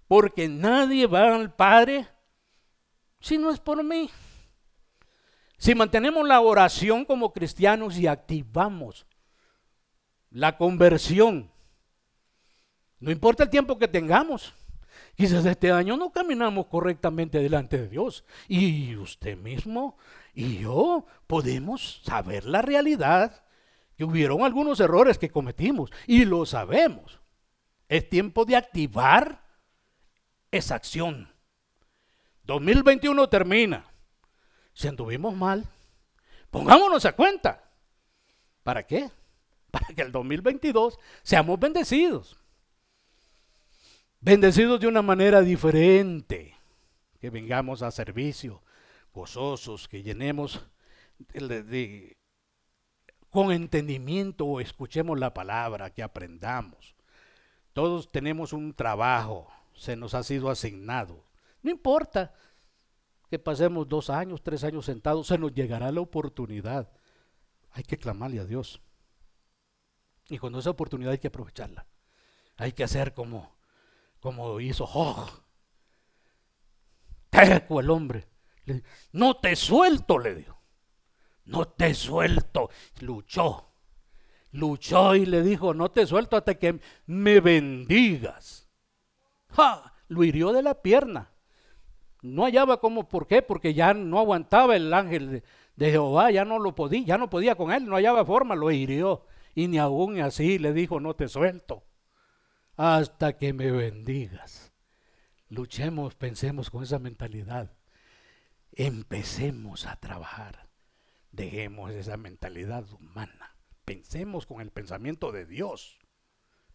Porque 0.08 0.48
nadie 0.48 1.06
va 1.06 1.36
al 1.36 1.54
Padre 1.54 2.08
si 3.20 3.36
no 3.36 3.50
es 3.50 3.60
por 3.60 3.84
mí. 3.84 4.08
Si 5.58 5.74
mantenemos 5.74 6.26
la 6.26 6.40
oración 6.40 7.04
como 7.04 7.34
cristianos 7.34 7.98
y 7.98 8.06
activamos 8.06 9.06
la 10.30 10.56
conversión, 10.56 11.52
no 12.98 13.10
importa 13.10 13.42
el 13.42 13.50
tiempo 13.50 13.78
que 13.78 13.88
tengamos, 13.88 14.54
Quizás 15.14 15.44
este 15.44 15.70
año 15.70 15.96
no 15.96 16.10
caminamos 16.10 16.66
correctamente 16.66 17.38
delante 17.38 17.78
de 17.78 17.88
Dios. 17.88 18.24
Y 18.48 18.96
usted 18.96 19.36
mismo 19.36 19.98
y 20.34 20.58
yo 20.58 21.06
podemos 21.26 22.00
saber 22.04 22.46
la 22.46 22.62
realidad, 22.62 23.44
que 23.96 24.04
hubieron 24.04 24.42
algunos 24.42 24.80
errores 24.80 25.18
que 25.18 25.30
cometimos 25.30 25.90
y 26.06 26.24
lo 26.24 26.46
sabemos. 26.46 27.20
Es 27.88 28.08
tiempo 28.08 28.46
de 28.46 28.56
activar 28.56 29.44
esa 30.50 30.76
acción. 30.76 31.30
2021 32.44 33.28
termina. 33.28 33.84
Si 34.72 34.88
anduvimos 34.88 35.36
mal, 35.36 35.66
pongámonos 36.50 37.04
a 37.04 37.12
cuenta. 37.12 37.70
¿Para 38.62 38.86
qué? 38.86 39.10
Para 39.70 39.88
que 39.88 40.00
el 40.00 40.10
2022 40.10 40.98
seamos 41.22 41.60
bendecidos 41.60 42.41
bendecidos 44.22 44.80
de 44.80 44.86
una 44.86 45.02
manera 45.02 45.42
diferente, 45.42 46.56
que 47.20 47.28
vengamos 47.28 47.82
a 47.82 47.90
servicio, 47.90 48.62
gozosos, 49.12 49.88
que 49.88 50.02
llenemos 50.02 50.64
con 53.28 53.52
entendimiento 53.52 54.46
o 54.46 54.60
escuchemos 54.60 55.18
la 55.18 55.34
palabra, 55.34 55.90
que 55.90 56.02
aprendamos. 56.02 56.94
Todos 57.72 58.10
tenemos 58.10 58.52
un 58.52 58.74
trabajo, 58.74 59.50
se 59.74 59.96
nos 59.96 60.14
ha 60.14 60.22
sido 60.22 60.50
asignado. 60.50 61.24
No 61.62 61.70
importa 61.70 62.32
que 63.28 63.38
pasemos 63.38 63.88
dos 63.88 64.10
años, 64.10 64.42
tres 64.42 64.62
años 64.62 64.86
sentados, 64.86 65.26
se 65.26 65.38
nos 65.38 65.52
llegará 65.52 65.90
la 65.90 66.00
oportunidad. 66.00 66.92
Hay 67.70 67.82
que 67.82 67.98
clamarle 67.98 68.40
a 68.40 68.44
Dios. 68.44 68.80
Y 70.28 70.38
cuando 70.38 70.58
esa 70.58 70.70
oportunidad 70.70 71.12
hay 71.12 71.18
que 71.18 71.28
aprovecharla. 71.28 71.86
Hay 72.56 72.72
que 72.72 72.84
hacer 72.84 73.14
como 73.14 73.56
como 74.22 74.60
hizo 74.60 74.86
Jog. 74.86 75.28
Terco 77.28 77.80
el 77.80 77.90
hombre. 77.90 78.28
no 79.10 79.34
te 79.34 79.56
suelto, 79.56 80.18
le 80.18 80.36
dijo. 80.36 80.62
No 81.44 81.66
te 81.66 81.92
suelto. 81.92 82.70
Luchó. 83.00 83.74
Luchó 84.52 85.16
y 85.16 85.26
le 85.26 85.42
dijo, 85.42 85.74
no 85.74 85.90
te 85.90 86.06
suelto 86.06 86.36
hasta 86.36 86.54
que 86.54 86.78
me 87.06 87.40
bendigas. 87.40 88.70
¡Ja! 89.48 89.92
Lo 90.06 90.22
hirió 90.22 90.52
de 90.52 90.62
la 90.62 90.82
pierna. 90.82 91.32
No 92.20 92.44
hallaba 92.44 92.78
cómo, 92.78 93.08
¿por 93.08 93.26
qué? 93.26 93.42
Porque 93.42 93.74
ya 93.74 93.92
no 93.92 94.20
aguantaba 94.20 94.76
el 94.76 94.94
ángel 94.94 95.30
de, 95.30 95.42
de, 95.74 95.90
Jehová, 95.90 96.30
ya 96.30 96.44
no 96.44 96.60
lo 96.60 96.74
podía, 96.74 97.02
ya 97.04 97.18
no 97.18 97.28
podía 97.28 97.56
con 97.56 97.72
él, 97.72 97.86
no 97.86 97.96
hallaba 97.96 98.24
forma, 98.24 98.54
lo 98.54 98.70
hirió. 98.70 99.26
Y 99.54 99.66
ni 99.66 99.78
aún 99.78 100.20
así 100.20 100.58
le 100.58 100.72
dijo, 100.72 101.00
no 101.00 101.16
te 101.16 101.26
suelto 101.26 101.82
hasta 102.76 103.36
que 103.36 103.52
me 103.52 103.70
bendigas. 103.70 104.72
Luchemos, 105.48 106.14
pensemos 106.14 106.70
con 106.70 106.82
esa 106.82 106.98
mentalidad. 106.98 107.72
Empecemos 108.72 109.86
a 109.86 109.96
trabajar. 109.96 110.68
Dejemos 111.30 111.92
esa 111.92 112.16
mentalidad 112.16 112.90
humana. 112.92 113.56
Pensemos 113.84 114.46
con 114.46 114.60
el 114.60 114.70
pensamiento 114.70 115.32
de 115.32 115.46
Dios. 115.46 115.98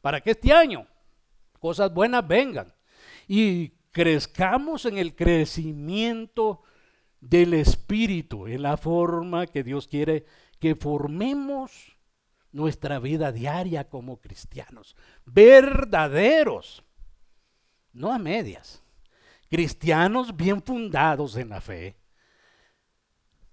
Para 0.02 0.22
que 0.22 0.32
este 0.32 0.54
año 0.54 0.88
cosas 1.60 1.94
buenas 1.94 2.28
vengan 2.28 2.74
y 3.28 3.70
crezcamos 3.92 4.86
en 4.86 4.98
el 5.00 5.16
crecimiento 5.16 6.62
del 7.20 7.56
Espíritu, 7.56 8.48
en 8.48 8.62
la 8.62 8.78
forma 8.78 9.48
que 9.48 9.64
Dios 9.64 9.88
quiere 9.88 10.26
que 10.60 10.76
formemos 10.76 11.97
nuestra 12.58 12.98
vida 12.98 13.32
diaria 13.32 13.88
como 13.88 14.20
cristianos, 14.20 14.96
verdaderos, 15.26 16.84
no 17.94 18.12
a 18.12 18.18
medias, 18.18 18.84
cristianos 19.48 20.36
bien 20.36 20.64
fundados 20.64 21.36
en 21.38 21.50
la 21.50 21.62
fe, 21.62 21.96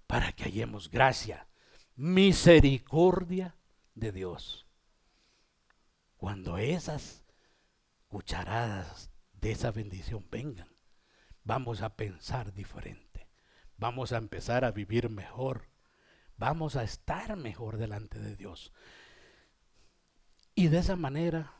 para 0.07 0.31
que 0.31 0.45
hallemos 0.45 0.89
gracia, 0.89 1.47
misericordia 1.95 3.55
de 3.93 4.11
Dios. 4.11 4.65
Cuando 6.17 6.57
esas 6.57 7.23
cucharadas 8.07 9.11
de 9.33 9.51
esa 9.51 9.69
bendición 9.69 10.25
vengan, 10.31 10.75
vamos 11.43 11.83
a 11.83 11.95
pensar 11.95 12.53
diferente, 12.53 13.29
vamos 13.77 14.13
a 14.13 14.17
empezar 14.17 14.65
a 14.65 14.71
vivir 14.71 15.09
mejor 15.11 15.74
vamos 16.37 16.75
a 16.75 16.83
estar 16.83 17.35
mejor 17.35 17.77
delante 17.77 18.19
de 18.19 18.35
Dios. 18.35 18.71
Y 20.53 20.67
de 20.67 20.79
esa 20.79 20.95
manera 20.95 21.53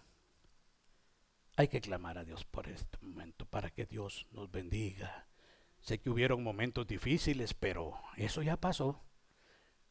hay 1.58 1.68
que 1.68 1.82
clamar 1.82 2.18
a 2.18 2.26
Dios 2.26 2.46
por 2.46 2.68
este 2.68 2.98
momento, 3.02 3.46
para 3.46 3.70
que 3.70 3.86
Dios 3.86 4.28
nos 4.32 4.52
bendiga. 4.52 5.28
Sé 5.82 6.00
que 6.00 6.10
hubieron 6.10 6.44
momentos 6.44 6.88
difíciles, 6.88 7.54
pero 7.54 7.94
eso 8.18 8.42
ya 8.42 8.58
pasó. 8.58 9.02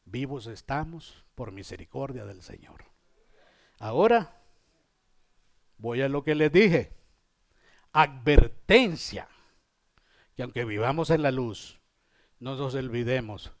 Vivos 0.03 0.47
estamos 0.47 1.25
por 1.33 1.51
misericordia 1.51 2.25
del 2.25 2.43
Señor. 2.43 2.85
Ahora 3.79 4.41
voy 5.77 6.01
a 6.01 6.09
lo 6.09 6.23
que 6.23 6.35
les 6.35 6.51
dije. 6.51 6.95
Advertencia, 7.93 9.27
que 10.35 10.43
aunque 10.43 10.65
vivamos 10.65 11.09
en 11.09 11.21
la 11.23 11.31
luz, 11.31 11.79
no 12.39 12.55
nos 12.55 12.75
olvidemos 12.75 13.53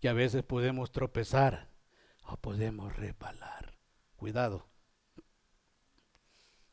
que 0.00 0.08
a 0.08 0.12
veces 0.12 0.42
podemos 0.42 0.90
tropezar 0.92 1.68
o 2.24 2.36
podemos 2.36 2.96
repalar. 2.96 3.74
Cuidado. 4.16 4.66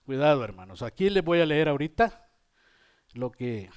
Cuidado, 0.06 0.44
hermanos. 0.44 0.82
Aquí 0.82 1.10
les 1.10 1.24
voy 1.24 1.42
a 1.42 1.46
leer 1.46 1.68
ahorita 1.68 2.30
lo 3.14 3.32
que 3.32 3.70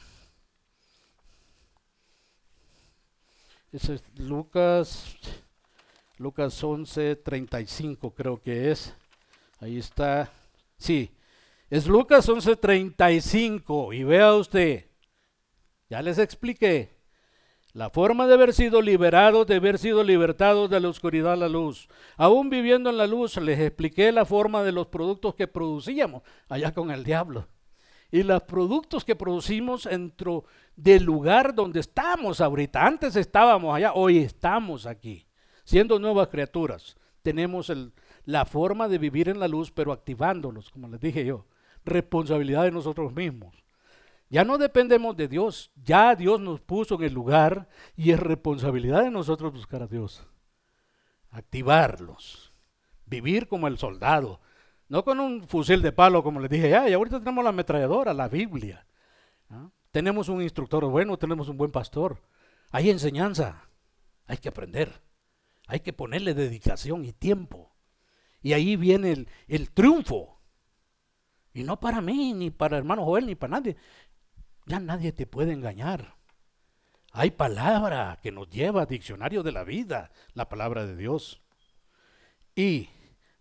es 3.72 4.02
Lucas 4.16 5.16
Lucas 6.18 6.62
11, 6.62 7.16
35 7.16 8.14
creo 8.14 8.42
que 8.42 8.70
es. 8.70 8.94
Ahí 9.58 9.78
está. 9.78 10.30
Sí, 10.76 11.10
es 11.70 11.86
Lucas 11.86 12.28
11, 12.28 12.56
35. 12.56 13.94
Y 13.94 14.04
vea 14.04 14.34
usted, 14.34 14.86
ya 15.88 16.02
les 16.02 16.18
expliqué. 16.18 16.99
La 17.72 17.88
forma 17.88 18.26
de 18.26 18.34
haber 18.34 18.52
sido 18.52 18.82
liberados, 18.82 19.46
de 19.46 19.56
haber 19.56 19.78
sido 19.78 20.02
libertados 20.02 20.68
de 20.68 20.80
la 20.80 20.88
oscuridad 20.88 21.34
a 21.34 21.36
la 21.36 21.48
luz. 21.48 21.88
Aún 22.16 22.50
viviendo 22.50 22.90
en 22.90 22.96
la 22.96 23.06
luz, 23.06 23.36
les 23.36 23.60
expliqué 23.60 24.10
la 24.10 24.24
forma 24.24 24.64
de 24.64 24.72
los 24.72 24.88
productos 24.88 25.36
que 25.36 25.46
producíamos 25.46 26.22
allá 26.48 26.72
con 26.74 26.90
el 26.90 27.04
diablo. 27.04 27.46
y 28.12 28.24
los 28.24 28.42
productos 28.42 29.04
que 29.04 29.14
producimos 29.14 29.84
dentro 29.84 30.44
del 30.74 31.04
lugar 31.04 31.54
donde 31.54 31.78
estamos 31.78 32.40
ahorita. 32.40 32.84
Antes 32.84 33.14
estábamos 33.14 33.72
allá, 33.72 33.92
hoy 33.94 34.18
estamos 34.18 34.84
aquí, 34.86 35.28
siendo 35.62 35.96
nuevas 36.00 36.26
criaturas. 36.26 36.96
Tenemos 37.22 37.72
la 38.24 38.44
forma 38.46 38.88
de 38.88 38.98
vivir 38.98 39.28
en 39.28 39.38
la 39.38 39.46
luz, 39.46 39.70
pero 39.70 39.92
activándonos, 39.92 40.70
como 40.70 40.88
les 40.88 41.00
dije 41.00 41.24
yo, 41.24 41.46
responsabilidad 41.84 42.64
de 42.64 42.72
nosotros 42.72 43.12
mismos. 43.12 43.54
Ya 44.30 44.44
no 44.44 44.58
dependemos 44.58 45.16
de 45.16 45.26
Dios, 45.26 45.72
ya 45.74 46.14
Dios 46.14 46.40
nos 46.40 46.60
puso 46.60 46.94
en 46.94 47.02
el 47.02 47.12
lugar 47.12 47.68
y 47.96 48.12
es 48.12 48.20
responsabilidad 48.20 49.02
de 49.02 49.10
nosotros 49.10 49.52
buscar 49.52 49.82
a 49.82 49.88
Dios. 49.88 50.24
Activarlos, 51.30 52.52
vivir 53.06 53.48
como 53.48 53.66
el 53.66 53.76
soldado, 53.76 54.40
no 54.88 55.04
con 55.04 55.18
un 55.18 55.48
fusil 55.48 55.82
de 55.82 55.90
palo, 55.90 56.22
como 56.22 56.38
les 56.38 56.48
dije 56.48 56.70
ya, 56.70 56.88
y 56.88 56.92
ahorita 56.92 57.18
tenemos 57.18 57.42
la 57.42 57.50
ametralladora, 57.50 58.14
la 58.14 58.28
Biblia. 58.28 58.86
Tenemos 59.90 60.28
un 60.28 60.42
instructor 60.42 60.84
bueno, 60.86 61.18
tenemos 61.18 61.48
un 61.48 61.56
buen 61.56 61.72
pastor. 61.72 62.22
Hay 62.70 62.88
enseñanza, 62.88 63.68
hay 64.26 64.38
que 64.38 64.48
aprender, 64.48 65.02
hay 65.66 65.80
que 65.80 65.92
ponerle 65.92 66.34
dedicación 66.34 67.04
y 67.04 67.12
tiempo. 67.12 67.72
Y 68.42 68.52
ahí 68.52 68.76
viene 68.76 69.10
el, 69.10 69.28
el 69.48 69.70
triunfo. 69.72 70.40
Y 71.52 71.64
no 71.64 71.80
para 71.80 72.00
mí, 72.00 72.32
ni 72.32 72.50
para 72.50 72.78
hermano 72.78 73.04
Joel, 73.04 73.26
ni 73.26 73.34
para 73.34 73.58
nadie. 73.58 73.76
Ya 74.70 74.80
nadie 74.80 75.12
te 75.12 75.26
puede 75.26 75.52
engañar. 75.52 76.14
Hay 77.12 77.32
palabra 77.32 78.18
que 78.22 78.30
nos 78.30 78.48
lleva, 78.48 78.86
diccionario 78.86 79.42
de 79.42 79.52
la 79.52 79.64
vida, 79.64 80.12
la 80.32 80.48
palabra 80.48 80.86
de 80.86 80.96
Dios. 80.96 81.42
Y 82.54 82.88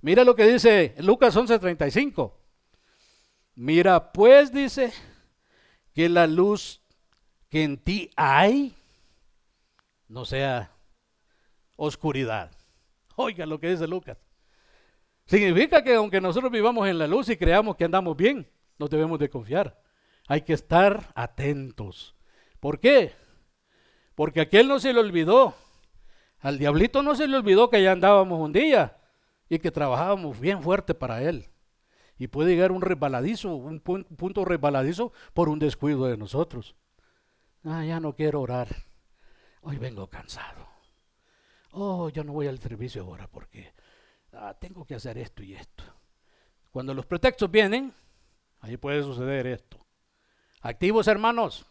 Mira 0.02 0.24
lo 0.24 0.36
que 0.36 0.46
dice 0.46 0.96
Lucas 1.00 1.36
11:35. 1.36 2.34
Mira, 3.56 4.14
pues 4.14 4.52
dice 4.52 4.94
que 5.94 6.08
la 6.08 6.26
luz 6.26 6.82
que 7.50 7.64
en 7.64 7.78
ti 7.78 8.10
hay 8.16 8.76
no 10.08 10.24
sea 10.24 10.72
oscuridad. 11.76 12.52
Oiga 13.16 13.46
lo 13.46 13.60
que 13.60 13.72
dice 13.72 13.88
Lucas. 13.88 14.18
Significa 15.26 15.84
que 15.84 15.96
aunque 15.96 16.22
nosotros 16.22 16.52
vivamos 16.52 16.88
en 16.88 16.98
la 16.98 17.06
luz 17.06 17.30
y 17.30 17.36
creamos 17.36 17.76
que 17.76 17.84
andamos 17.84 18.16
bien, 18.16 18.50
no 18.78 18.88
debemos 18.88 19.20
de 19.20 19.30
confiar. 19.30 19.78
Hay 20.30 20.44
que 20.44 20.54
estar 20.54 21.12
atentos. 21.16 22.16
¿Por 22.60 22.80
qué? 22.80 23.14
Porque 24.14 24.42
a 24.42 24.44
aquel 24.44 24.68
no 24.68 24.80
se 24.80 24.94
le 24.94 25.00
olvidó. 25.00 25.56
Al 26.40 26.60
diablito 26.60 27.02
no 27.02 27.16
se 27.16 27.28
le 27.28 27.36
olvidó 27.36 27.72
que 27.72 27.82
ya 27.82 27.94
andábamos 27.94 28.40
un 28.40 28.54
día 28.54 28.96
y 29.50 29.58
que 29.58 29.72
trabajábamos 29.72 30.40
bien 30.40 30.62
fuerte 30.62 30.94
para 30.94 31.24
Él. 31.24 31.48
Y 32.20 32.28
puede 32.28 32.52
llegar 32.52 32.72
un 32.72 32.84
resbaladizo, 32.84 33.56
un 33.56 33.80
punto 33.80 34.46
resbaladizo 34.46 35.14
por 35.34 35.50
un 35.50 35.58
descuido 35.58 36.06
de 36.06 36.16
nosotros. 36.16 36.76
Ah, 37.64 37.84
ya 37.84 38.00
no 38.00 38.16
quiero 38.16 38.42
orar. 38.42 38.68
Hoy 39.64 39.80
vengo 39.80 40.08
cansado. 40.08 40.68
Oh, 41.72 42.10
yo 42.10 42.24
no 42.24 42.34
voy 42.34 42.46
al 42.46 42.60
servicio 42.60 43.02
ahora 43.02 43.28
porque 43.28 43.74
ah, 44.34 44.56
tengo 44.60 44.86
que 44.86 44.94
hacer 44.94 45.18
esto 45.18 45.42
y 45.42 45.56
esto. 45.56 45.84
Cuando 46.70 46.94
los 46.94 47.08
pretextos 47.08 47.50
vienen, 47.50 47.92
ahí 48.60 48.78
puede 48.78 49.02
suceder 49.02 49.48
esto. 49.48 49.79
Activos 50.62 51.08
hermanos. 51.08 51.66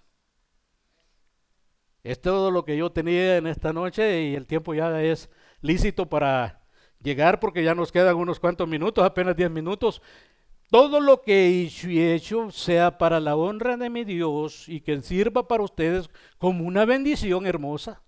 Es 2.03 2.21
todo 2.21 2.51
lo 2.51 2.65
que 2.65 2.77
yo 2.77 2.91
tenía 2.91 3.37
en 3.37 3.47
esta 3.47 3.73
noche 3.73 4.23
y 4.23 4.35
el 4.35 4.47
tiempo 4.47 4.73
ya 4.73 5.03
es 5.03 5.29
lícito 5.61 6.09
para 6.09 6.63
llegar 7.03 7.41
porque 7.41 7.63
ya 7.63 7.75
nos 7.75 7.93
quedan 7.93 8.17
unos 8.17 8.41
cuantos 8.41 8.69
minutos, 8.69 9.05
apenas 9.05 9.37
10 9.37 9.51
minutos. 9.51 10.01
Todo 10.71 11.01
lo 11.01 11.23
que 11.23 11.49
he 11.49 12.15
hecho 12.15 12.51
sea 12.51 12.99
para 12.99 13.21
la 13.21 13.37
honra 13.37 13.77
de 13.77 13.89
mi 13.91 14.05
Dios 14.05 14.69
y 14.69 14.81
que 14.81 15.01
sirva 15.01 15.49
para 15.49 15.63
ustedes 15.63 16.11
como 16.39 16.65
una 16.65 16.85
bendición 16.85 17.47
hermosa. 17.47 18.03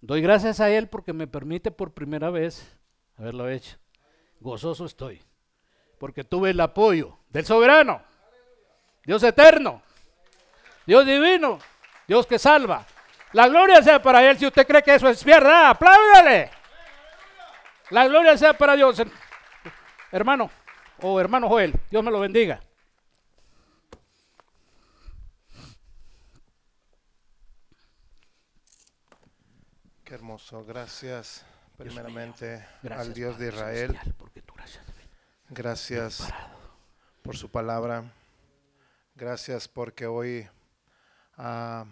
Doy 0.00 0.20
gracias 0.20 0.60
a 0.60 0.70
Él 0.70 0.88
porque 0.88 1.14
me 1.14 1.26
permite 1.26 1.70
por 1.70 1.94
primera 1.94 2.28
vez 2.28 2.78
haberlo 3.16 3.48
hecho. 3.48 3.78
Gozoso 4.40 4.84
estoy. 4.84 5.22
Porque 5.98 6.24
tuve 6.24 6.50
el 6.50 6.60
apoyo 6.60 7.18
del 7.30 7.46
soberano, 7.46 8.02
Dios 9.04 9.22
eterno, 9.22 9.82
Dios 10.86 11.04
divino, 11.04 11.58
Dios 12.06 12.26
que 12.26 12.38
salva, 12.38 12.86
la 13.34 13.48
gloria 13.48 13.82
sea 13.82 14.00
para 14.00 14.22
Él. 14.28 14.38
Si 14.38 14.46
usted 14.46 14.64
cree 14.64 14.82
que 14.82 14.94
eso 14.94 15.08
es 15.08 15.24
verdad, 15.24 15.70
apláudale. 15.70 16.50
La 17.90 18.06
gloria 18.06 18.38
sea 18.38 18.56
para 18.56 18.76
Dios. 18.76 19.02
Hermano 20.12 20.48
o 21.00 21.20
hermano 21.20 21.48
Joel, 21.48 21.74
Dios 21.90 22.04
me 22.04 22.12
lo 22.12 22.20
bendiga. 22.20 22.60
Qué 30.04 30.14
hermoso. 30.14 30.64
Gracias 30.64 31.44
primeramente 31.76 32.64
al 32.88 33.12
Dios 33.12 33.36
de 33.36 33.48
Israel. 33.48 33.98
Gracias 35.48 36.32
por 37.22 37.36
su 37.36 37.50
palabra. 37.50 38.04
Gracias 39.14 39.68
porque 39.68 40.06
hoy... 40.06 40.48
Uh, 41.36 41.84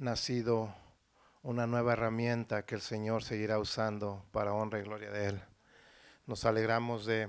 nacido 0.00 0.74
una 1.42 1.66
nueva 1.66 1.92
herramienta 1.92 2.64
que 2.64 2.74
el 2.74 2.80
Señor 2.80 3.22
seguirá 3.22 3.58
usando 3.58 4.24
para 4.32 4.54
honra 4.54 4.80
y 4.80 4.82
gloria 4.82 5.10
de 5.10 5.26
Él. 5.26 5.42
Nos 6.26 6.46
alegramos 6.46 7.04
de, 7.04 7.28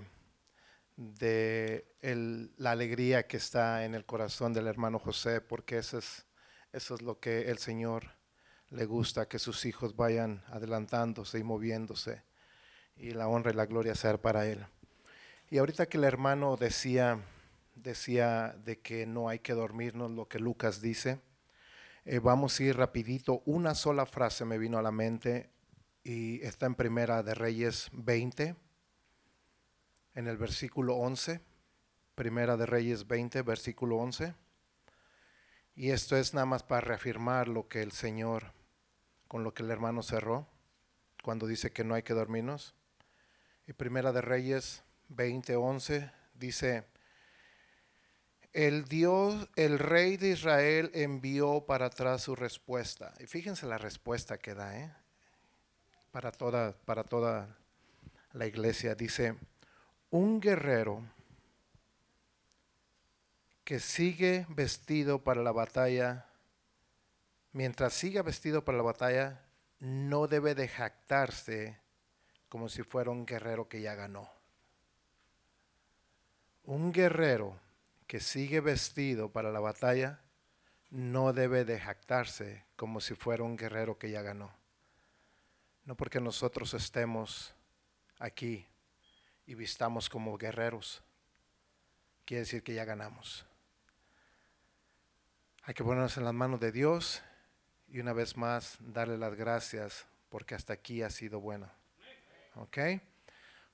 de 0.96 1.86
la 2.58 2.72
alegría 2.72 3.28
que 3.28 3.38
está 3.38 3.84
en 3.84 3.94
el 3.94 4.06
corazón 4.06 4.54
del 4.54 4.68
hermano 4.68 5.00
José, 5.00 5.42
porque 5.42 5.78
eso 5.78 5.98
es, 5.98 6.26
eso 6.72 6.96
es 6.96 7.02
lo 7.02 7.20
que 7.20 7.50
el 7.52 7.58
Señor 7.58 8.12
le 8.70 8.86
gusta, 8.86 9.28
que 9.28 9.38
sus 9.38 9.66
hijos 9.66 9.98
vayan 9.98 10.44
adelantándose 10.48 11.40
y 11.40 11.44
moviéndose, 11.44 12.24
y 12.96 13.12
la 13.12 13.28
honra 13.28 13.52
y 13.52 13.56
la 13.56 13.66
gloria 13.66 13.96
ser 13.96 14.20
para 14.22 14.48
Él. 14.48 14.66
Y 15.50 15.58
ahorita 15.58 15.88
que 15.88 15.98
el 15.98 16.06
hermano 16.06 16.56
decía, 16.56 17.20
decía 17.82 18.56
de 18.64 18.80
que 18.80 19.06
no 19.06 19.30
hay 19.30 19.40
que 19.40 19.54
dormirnos, 19.54 20.12
lo 20.12 20.28
que 20.28 20.40
Lucas 20.40 20.82
dice, 20.82 21.20
eh, 22.06 22.20
vamos 22.20 22.60
a 22.60 22.64
ir 22.64 22.78
rapidito. 22.78 23.42
Una 23.46 23.76
sola 23.76 24.06
frase 24.06 24.46
me 24.46 24.58
vino 24.58 24.78
a 24.78 24.82
la 24.82 24.92
mente 24.92 25.50
y 26.04 26.42
está 26.42 26.66
en 26.66 26.76
Primera 26.76 27.24
de 27.24 27.36
Reyes 27.36 27.90
20, 27.94 28.56
en 30.16 30.28
el 30.28 30.38
versículo 30.38 30.96
11. 30.96 31.42
Primera 32.16 32.58
de 32.58 32.66
Reyes 32.66 33.08
20, 33.08 33.42
versículo 33.44 33.98
11. 33.98 34.34
Y 35.76 35.92
esto 35.92 36.18
es 36.18 36.34
nada 36.34 36.46
más 36.46 36.64
para 36.64 36.82
reafirmar 36.82 37.48
lo 37.48 37.68
que 37.68 37.82
el 37.82 37.92
Señor, 37.92 38.54
con 39.28 39.44
lo 39.44 39.54
que 39.54 39.64
el 39.64 39.72
hermano 39.72 40.04
cerró, 40.04 40.48
cuando 41.24 41.48
dice 41.48 41.72
que 41.72 41.84
no 41.84 41.96
hay 41.96 42.04
que 42.04 42.14
dormirnos. 42.14 42.76
Y 43.68 43.74
Primera 43.74 44.12
de 44.12 44.22
Reyes 44.22 44.84
20, 45.10 45.56
11 45.56 46.12
dice, 46.34 46.91
el 48.54 48.86
Dios, 48.86 49.48
el 49.56 49.80
rey 49.80 50.18
de 50.18 50.30
Israel 50.30 50.92
envió 50.94 51.66
para 51.66 51.88
atrás 51.88 52.24
su 52.24 52.36
respuesta. 52.36 53.14
Y 53.20 53.26
fíjense 53.26 53.66
la 53.66 53.78
respuesta 53.78 54.38
que 54.38 54.54
da, 54.54 54.78
¿eh? 54.78 54.92
Para 56.12 56.32
toda, 56.32 56.74
para 56.74 57.04
toda 57.04 57.58
la 58.34 58.46
iglesia. 58.46 58.96
Dice, 58.96 59.36
un 60.10 60.42
guerrero 60.42 61.02
que 63.64 63.80
sigue 63.80 64.46
vestido 64.50 65.24
para 65.24 65.42
la 65.42 65.54
batalla, 65.54 66.26
mientras 67.54 67.94
siga 67.94 68.22
vestido 68.22 68.66
para 68.66 68.78
la 68.78 68.84
batalla, 68.84 69.42
no 69.80 70.28
debe 70.28 70.56
de 70.56 70.68
jactarse 70.68 71.80
como 72.50 72.68
si 72.68 72.84
fuera 72.84 73.12
un 73.12 73.26
guerrero 73.26 73.70
que 73.70 73.82
ya 73.82 73.96
ganó. 73.96 74.30
Un 76.66 76.92
guerrero 76.92 77.58
que 78.12 78.20
sigue 78.20 78.60
vestido 78.60 79.32
para 79.32 79.54
la 79.54 79.62
batalla 79.62 80.20
no 80.90 81.32
debe 81.32 81.64
de 81.64 81.80
jactarse 81.80 82.66
como 82.76 83.00
si 83.00 83.16
fuera 83.16 83.44
un 83.44 83.56
guerrero 83.56 83.98
que 83.98 84.12
ya 84.12 84.22
ganó. 84.22 84.54
No 85.86 85.96
porque 85.96 86.20
nosotros 86.20 86.74
estemos 86.74 87.56
aquí 88.20 88.68
y 89.46 89.56
vistamos 89.56 90.10
como 90.10 90.38
guerreros, 90.38 91.02
quiere 92.26 92.42
decir 92.42 92.64
que 92.64 92.74
ya 92.74 92.84
ganamos. 92.84 93.46
Hay 95.64 95.74
que 95.74 95.86
ponernos 95.86 96.18
en 96.18 96.26
las 96.26 96.34
manos 96.34 96.60
de 96.60 96.74
Dios 96.74 97.24
y 97.88 98.02
una 98.02 98.12
vez 98.12 98.36
más 98.36 98.76
darle 98.82 99.18
las 99.18 99.36
gracias 99.36 100.06
porque 100.28 100.54
hasta 100.54 100.74
aquí 100.74 101.02
ha 101.02 101.10
sido 101.10 101.40
bueno. 101.40 101.72
¿Ok? 102.56 102.78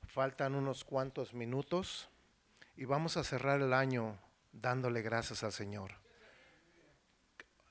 Faltan 0.05 0.53
unos 0.53 0.83
cuantos 0.83 1.33
minutos 1.33 2.07
y 2.75 2.85
vamos 2.85 3.17
a 3.17 3.23
cerrar 3.23 3.61
el 3.61 3.73
año 3.73 4.19
dándole 4.61 5.01
gracias 5.01 5.43
al 5.43 5.51
Señor. 5.51 5.91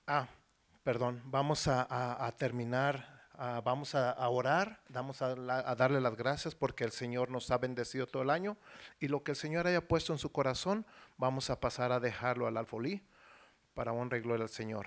Ah, 0.06 0.28
perdón, 0.84 1.22
vamos 1.24 1.66
a, 1.68 2.32
terminar 2.38 3.16
vamos 3.64 3.94
a, 3.94 4.28
orar, 4.28 4.80
vamos 4.88 5.20
a 5.20 5.34
darle 5.74 6.00
las 6.00 6.16
gracias 6.16 6.54
porque 6.54 6.84
el 6.84 6.92
Señor 6.92 7.30
nos 7.30 7.50
ha 7.50 7.58
bendecido 7.58 8.06
todo 8.06 8.22
el 8.22 8.30
año 8.30 8.56
y 9.00 9.08
lo 9.08 9.22
que 9.22 9.32
el 9.32 9.36
Señor 9.36 9.66
haya 9.66 9.86
puesto 9.86 10.12
en 10.12 10.18
su 10.18 10.30
corazón, 10.30 10.86
vamos 11.18 11.50
a 11.50 11.60
pasar 11.60 11.92
a 11.92 12.00
dejarlo 12.00 12.46
al 12.46 12.56
alfolí 12.56 13.02
para 13.74 13.92
honra 13.92 14.18
y 14.18 14.22
gloria 14.22 14.44
al 14.44 14.48
Señor. 14.50 14.86